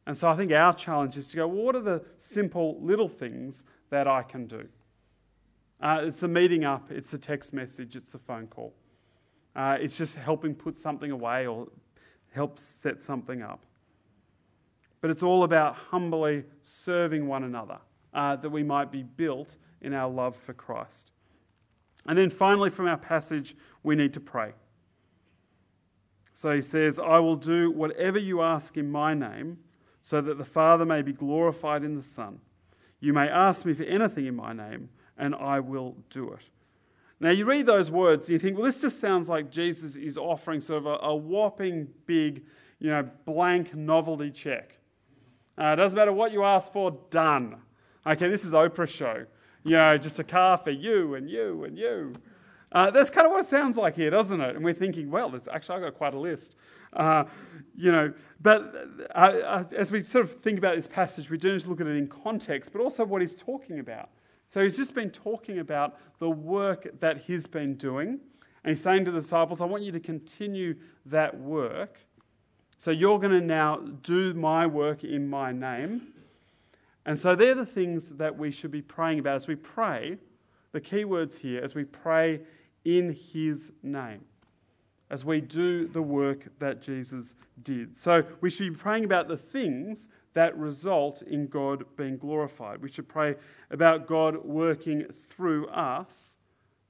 And 0.07 0.17
so 0.17 0.29
I 0.29 0.35
think 0.35 0.51
our 0.51 0.73
challenge 0.73 1.15
is 1.15 1.29
to 1.29 1.37
go, 1.37 1.47
well, 1.47 1.65
what 1.65 1.75
are 1.75 1.81
the 1.81 2.01
simple 2.17 2.79
little 2.81 3.09
things 3.09 3.63
that 3.89 4.07
I 4.07 4.23
can 4.23 4.47
do. 4.47 4.67
Uh, 5.79 6.01
it's 6.03 6.19
the 6.19 6.27
meeting 6.27 6.65
up, 6.65 6.91
it's 6.91 7.11
the 7.11 7.17
text 7.17 7.53
message, 7.53 7.95
it's 7.95 8.11
the 8.11 8.17
phone 8.17 8.47
call. 8.47 8.73
Uh, 9.55 9.77
it's 9.79 9.97
just 9.97 10.15
helping 10.15 10.55
put 10.55 10.77
something 10.77 11.11
away 11.11 11.45
or 11.45 11.67
help 12.33 12.59
set 12.59 13.01
something 13.01 13.41
up. 13.41 13.63
But 15.01 15.11
it's 15.11 15.23
all 15.23 15.43
about 15.43 15.75
humbly 15.75 16.43
serving 16.63 17.27
one 17.27 17.43
another 17.43 17.77
uh, 18.13 18.35
that 18.37 18.49
we 18.49 18.63
might 18.63 18.91
be 18.91 19.03
built 19.03 19.57
in 19.81 19.93
our 19.93 20.09
love 20.09 20.35
for 20.35 20.53
Christ. 20.53 21.11
And 22.05 22.17
then 22.17 22.29
finally, 22.29 22.69
from 22.69 22.87
our 22.87 22.97
passage, 22.97 23.55
we 23.83 23.95
need 23.95 24.13
to 24.13 24.19
pray. 24.19 24.53
So 26.33 26.55
he 26.55 26.61
says, 26.61 26.99
I 26.99 27.19
will 27.19 27.35
do 27.35 27.71
whatever 27.71 28.17
you 28.17 28.41
ask 28.41 28.77
in 28.77 28.89
my 28.89 29.13
name, 29.13 29.57
so 30.01 30.21
that 30.21 30.37
the 30.37 30.45
Father 30.45 30.85
may 30.85 31.01
be 31.01 31.11
glorified 31.11 31.83
in 31.83 31.95
the 31.95 32.03
Son. 32.03 32.39
You 32.99 33.11
may 33.11 33.27
ask 33.27 33.65
me 33.65 33.73
for 33.73 33.83
anything 33.83 34.25
in 34.25 34.35
my 34.35 34.53
name, 34.53 34.89
and 35.17 35.35
I 35.35 35.59
will 35.59 35.97
do 36.09 36.31
it. 36.31 36.43
Now, 37.19 37.31
you 37.31 37.45
read 37.45 37.65
those 37.65 37.89
words 37.89 38.27
and 38.27 38.33
you 38.33 38.39
think, 38.39 38.55
well, 38.55 38.65
this 38.65 38.81
just 38.81 38.99
sounds 38.99 39.27
like 39.27 39.49
Jesus 39.49 39.95
is 39.95 40.17
offering 40.17 40.61
sort 40.61 40.79
of 40.79 40.85
a, 40.85 40.97
a 41.07 41.15
whopping 41.15 41.87
big, 42.05 42.45
you 42.79 42.89
know, 42.89 43.09
blank 43.25 43.73
novelty 43.73 44.29
check. 44.29 44.76
Uh, 45.57 45.75
doesn't 45.75 45.97
matter 45.97 46.13
what 46.13 46.31
you 46.31 46.43
ask 46.43 46.71
for, 46.71 46.97
done. 47.09 47.55
Okay, 48.05 48.29
this 48.29 48.45
is 48.45 48.53
Oprah 48.53 48.87
show. 48.87 49.25
You 49.63 49.71
know, 49.71 49.97
just 49.97 50.19
a 50.19 50.23
car 50.23 50.57
for 50.57 50.71
you 50.71 51.15
and 51.15 51.29
you 51.29 51.63
and 51.63 51.77
you. 51.77 52.13
Uh, 52.71 52.91
that's 52.91 53.09
kind 53.09 53.25
of 53.25 53.31
what 53.31 53.39
it 53.39 53.47
sounds 53.47 53.75
like 53.75 53.95
here, 53.95 54.09
doesn't 54.09 54.39
it? 54.39 54.55
And 54.55 54.63
we're 54.63 54.73
thinking, 54.73 55.09
well, 55.09 55.33
actually, 55.51 55.75
I've 55.75 55.81
got 55.81 55.95
quite 55.95 56.13
a 56.13 56.19
list. 56.19 56.55
Uh, 56.93 57.23
you 57.75 57.91
know, 57.91 58.13
but 58.41 58.73
uh, 59.15 59.17
uh, 59.17 59.63
as 59.75 59.89
we 59.89 60.03
sort 60.03 60.25
of 60.25 60.41
think 60.41 60.57
about 60.57 60.75
this 60.75 60.87
passage, 60.87 61.29
we 61.29 61.37
do 61.37 61.53
need 61.53 61.61
to 61.61 61.69
look 61.69 61.81
at 61.81 61.87
it 61.87 61.95
in 61.95 62.07
context, 62.07 62.71
but 62.71 62.81
also 62.81 63.03
what 63.03 63.21
he's 63.21 63.35
talking 63.35 63.79
about. 63.79 64.09
So 64.47 64.61
he's 64.63 64.77
just 64.77 64.93
been 64.93 65.09
talking 65.09 65.59
about 65.59 65.97
the 66.19 66.29
work 66.29 66.99
that 66.99 67.17
he's 67.21 67.47
been 67.47 67.75
doing. 67.75 68.19
And 68.63 68.75
he's 68.75 68.81
saying 68.81 69.05
to 69.05 69.11
the 69.11 69.19
disciples, 69.19 69.59
I 69.61 69.65
want 69.65 69.83
you 69.83 69.91
to 69.91 69.99
continue 69.99 70.75
that 71.05 71.39
work. 71.39 71.99
So 72.77 72.91
you're 72.91 73.19
going 73.19 73.31
to 73.31 73.41
now 73.41 73.77
do 73.77 74.33
my 74.33 74.67
work 74.67 75.03
in 75.03 75.27
my 75.27 75.51
name. 75.51 76.13
And 77.05 77.17
so 77.17 77.35
they're 77.35 77.55
the 77.55 77.65
things 77.65 78.09
that 78.09 78.37
we 78.37 78.51
should 78.51 78.71
be 78.71 78.81
praying 78.81 79.19
about 79.19 79.35
as 79.35 79.47
we 79.47 79.55
pray. 79.55 80.17
The 80.73 80.81
key 80.81 81.05
words 81.05 81.39
here, 81.39 81.63
as 81.63 81.73
we 81.73 81.85
pray 81.85 82.41
in 82.85 83.13
his 83.33 83.71
name, 83.81 84.25
as 85.09 85.25
we 85.25 85.41
do 85.41 85.87
the 85.87 86.01
work 86.01 86.47
that 86.59 86.81
Jesus 86.81 87.33
did. 87.63 87.97
So 87.97 88.23
we 88.41 88.49
should 88.49 88.73
be 88.73 88.77
praying 88.77 89.05
about 89.05 89.27
the 89.27 89.37
things 89.37 90.09
that 90.33 90.55
result 90.55 91.23
in 91.23 91.47
God 91.47 91.83
being 91.95 92.17
glorified. 92.17 92.81
We 92.81 92.91
should 92.91 93.07
pray 93.07 93.35
about 93.71 94.05
God 94.05 94.45
working 94.45 95.05
through 95.05 95.67
us 95.69 96.37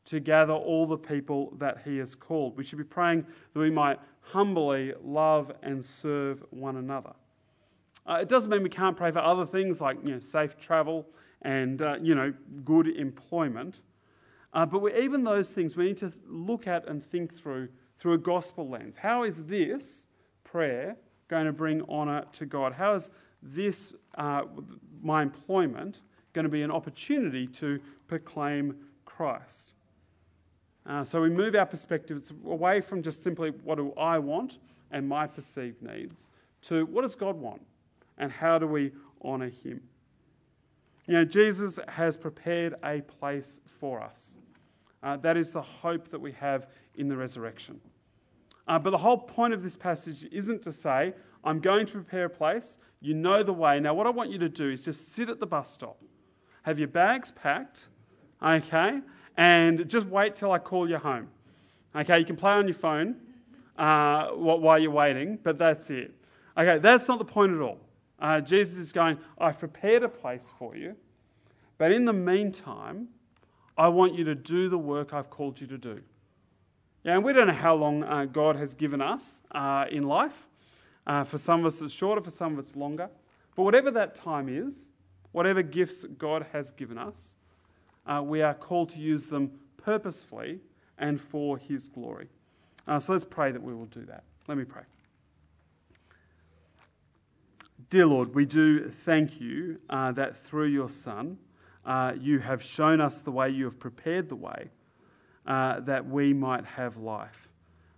to 0.05 0.19
gather 0.19 0.53
all 0.53 0.85
the 0.85 0.97
people 0.97 1.53
that 1.57 1.81
He 1.85 1.97
has 1.99 2.15
called. 2.15 2.57
We 2.57 2.63
should 2.63 2.77
be 2.77 2.83
praying 2.83 3.25
that 3.53 3.59
we 3.59 3.69
might 3.69 3.99
humbly 4.31 4.93
love 5.03 5.51
and 5.63 5.83
serve 5.83 6.43
one 6.49 6.77
another. 6.77 7.13
Uh, 8.05 8.19
it 8.21 8.29
doesn't 8.29 8.49
mean 8.49 8.63
we 8.63 8.69
can't 8.69 8.95
pray 8.95 9.11
for 9.11 9.19
other 9.19 9.45
things 9.45 9.81
like 9.81 9.97
you 10.03 10.13
know, 10.13 10.19
safe 10.19 10.57
travel 10.57 11.05
and 11.41 11.81
uh, 11.81 11.95
you 12.01 12.15
know, 12.15 12.33
good 12.63 12.87
employment. 12.87 13.81
Uh, 14.53 14.65
but 14.65 14.81
we, 14.81 14.93
even 14.95 15.23
those 15.23 15.51
things 15.51 15.75
we 15.75 15.85
need 15.85 15.97
to 15.97 16.11
look 16.27 16.67
at 16.67 16.87
and 16.87 17.05
think 17.05 17.37
through 17.37 17.67
through 17.99 18.13
a 18.13 18.17
gospel 18.17 18.69
lens. 18.69 18.97
How 18.97 19.23
is 19.23 19.45
this 19.45 20.05
prayer 20.43 20.95
going 21.27 21.45
to 21.45 21.51
bring 21.51 21.81
honour 21.89 22.25
to 22.33 22.45
God? 22.45 22.73
How 22.73 22.93
is 22.93 23.09
this, 23.41 23.93
uh, 24.15 24.43
my 25.01 25.21
employment, 25.21 26.01
going 26.33 26.43
to 26.43 26.49
be 26.49 26.61
an 26.61 26.71
opportunity 26.71 27.47
to 27.47 27.79
proclaim 28.07 28.75
Christ. 29.05 29.73
Uh, 30.87 31.03
so 31.03 31.21
we 31.21 31.29
move 31.29 31.53
our 31.53 31.65
perspectives 31.65 32.31
away 32.45 32.79
from 32.79 33.03
just 33.03 33.21
simply 33.21 33.49
what 33.63 33.75
do 33.75 33.93
I 33.97 34.19
want 34.19 34.57
and 34.89 35.07
my 35.07 35.27
perceived 35.27 35.81
needs 35.81 36.29
to 36.63 36.85
what 36.85 37.01
does 37.01 37.15
God 37.15 37.35
want 37.35 37.61
and 38.17 38.31
how 38.31 38.57
do 38.57 38.67
we 38.67 38.91
honour 39.23 39.49
Him. 39.49 39.81
You 41.05 41.15
know, 41.15 41.25
Jesus 41.25 41.79
has 41.87 42.17
prepared 42.17 42.75
a 42.83 43.01
place 43.01 43.59
for 43.79 44.01
us. 44.01 44.37
Uh, 45.03 45.17
that 45.17 45.37
is 45.37 45.51
the 45.51 45.61
hope 45.61 46.09
that 46.09 46.19
we 46.19 46.31
have 46.33 46.67
in 46.95 47.07
the 47.07 47.15
resurrection. 47.15 47.79
Uh, 48.67 48.79
but 48.79 48.89
the 48.89 48.97
whole 48.97 49.17
point 49.17 49.53
of 49.53 49.63
this 49.63 49.77
passage 49.77 50.27
isn't 50.31 50.61
to 50.63 50.71
say, 50.71 51.13
I'm 51.43 51.59
going 51.59 51.85
to 51.85 51.93
prepare 51.93 52.25
a 52.25 52.29
place. 52.29 52.77
You 52.99 53.13
know 53.13 53.43
the 53.43 53.53
way. 53.53 53.79
Now, 53.79 53.93
what 53.93 54.07
I 54.07 54.09
want 54.09 54.31
you 54.31 54.39
to 54.39 54.49
do 54.49 54.69
is 54.69 54.83
just 54.83 55.13
sit 55.13 55.29
at 55.29 55.39
the 55.39 55.45
bus 55.45 55.71
stop, 55.71 56.01
have 56.63 56.79
your 56.79 56.89
bags 56.89 57.31
packed, 57.31 57.87
okay, 58.43 58.99
and 59.37 59.87
just 59.87 60.07
wait 60.07 60.35
till 60.35 60.51
I 60.51 60.59
call 60.59 60.89
you 60.89 60.97
home. 60.97 61.29
Okay, 61.95 62.19
you 62.19 62.25
can 62.25 62.35
play 62.35 62.51
on 62.51 62.67
your 62.67 62.75
phone 62.75 63.15
uh, 63.77 64.27
while 64.29 64.79
you're 64.79 64.91
waiting, 64.91 65.39
but 65.41 65.57
that's 65.57 65.89
it. 65.89 66.13
Okay, 66.57 66.79
that's 66.79 67.07
not 67.07 67.19
the 67.19 67.25
point 67.25 67.53
at 67.53 67.61
all. 67.61 67.79
Uh, 68.19 68.41
Jesus 68.41 68.77
is 68.77 68.91
going, 68.91 69.19
I've 69.37 69.59
prepared 69.59 70.03
a 70.03 70.09
place 70.09 70.51
for 70.57 70.75
you, 70.75 70.95
but 71.77 71.91
in 71.91 72.05
the 72.05 72.13
meantime, 72.13 73.09
I 73.77 73.89
want 73.89 74.15
you 74.15 74.23
to 74.23 74.33
do 74.33 74.69
the 74.69 74.77
work 74.77 75.13
I've 75.13 75.29
called 75.29 75.61
you 75.61 75.67
to 75.67 75.77
do. 75.77 76.01
Yeah, 77.03 77.13
and 77.13 77.23
we 77.23 77.31
don't 77.31 77.47
know 77.47 77.53
how 77.53 77.75
long 77.75 78.03
uh, 78.03 78.25
God 78.25 78.55
has 78.55 78.73
given 78.73 79.01
us 79.01 79.43
uh, 79.51 79.85
in 79.91 80.03
life. 80.03 80.47
Uh, 81.05 81.23
for 81.23 81.37
some 81.37 81.59
of 81.61 81.67
us, 81.67 81.81
it's 81.81 81.93
shorter, 81.93 82.21
for 82.21 82.31
some 82.31 82.53
of 82.53 82.59
us, 82.59 82.75
longer. 82.75 83.09
But 83.55 83.63
whatever 83.63 83.91
that 83.91 84.15
time 84.15 84.49
is, 84.49 84.89
whatever 85.31 85.61
gifts 85.61 86.03
God 86.17 86.47
has 86.51 86.71
given 86.71 86.97
us, 86.97 87.37
uh, 88.07 88.21
we 88.23 88.41
are 88.41 88.53
called 88.53 88.89
to 88.89 88.99
use 88.99 89.27
them 89.27 89.51
purposefully 89.77 90.61
and 90.97 91.19
for 91.19 91.57
His 91.57 91.87
glory. 91.87 92.29
Uh, 92.87 92.99
so 92.99 93.11
let's 93.11 93.25
pray 93.25 93.51
that 93.51 93.61
we 93.61 93.73
will 93.73 93.85
do 93.85 94.05
that. 94.05 94.23
Let 94.47 94.57
me 94.57 94.63
pray. 94.63 94.83
Dear 97.89 98.07
Lord, 98.07 98.35
we 98.35 98.45
do 98.45 98.89
thank 98.89 99.39
you 99.39 99.79
uh, 99.89 100.11
that 100.13 100.35
through 100.35 100.67
your 100.67 100.89
Son, 100.89 101.37
uh, 101.85 102.13
you 102.19 102.39
have 102.39 102.61
shown 102.61 102.99
us 102.99 103.21
the 103.21 103.31
way, 103.31 103.49
you 103.49 103.65
have 103.65 103.79
prepared 103.79 104.27
the 104.27 104.35
way 104.35 104.71
uh, 105.45 105.79
that 105.81 106.05
we 106.05 106.33
might 106.33 106.65
have 106.65 106.97
life. 106.97 107.53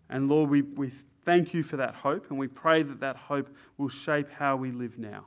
And 0.09 0.29
Lord, 0.29 0.49
we, 0.49 0.61
we 0.61 0.91
thank 1.25 1.53
you 1.53 1.63
for 1.63 1.77
that 1.77 1.95
hope, 1.95 2.29
and 2.29 2.37
we 2.37 2.47
pray 2.47 2.83
that 2.83 2.99
that 2.99 3.15
hope 3.15 3.49
will 3.77 3.89
shape 3.89 4.29
how 4.31 4.55
we 4.55 4.71
live 4.71 4.99
now. 4.99 5.25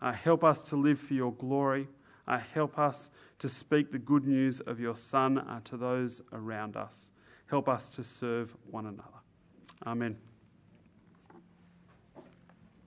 Uh, 0.00 0.12
help 0.12 0.44
us 0.44 0.62
to 0.64 0.76
live 0.76 0.98
for 0.98 1.14
your 1.14 1.32
glory. 1.32 1.88
Uh, 2.28 2.38
help 2.52 2.78
us 2.78 3.10
to 3.38 3.48
speak 3.48 3.90
the 3.90 3.98
good 3.98 4.26
news 4.26 4.60
of 4.60 4.78
your 4.78 4.94
Son 4.94 5.38
uh, 5.38 5.60
to 5.64 5.78
those 5.78 6.20
around 6.32 6.76
us. 6.76 7.10
Help 7.46 7.68
us 7.68 7.88
to 7.88 8.04
serve 8.04 8.54
one 8.70 8.84
another. 8.84 9.08
Amen. 9.86 10.18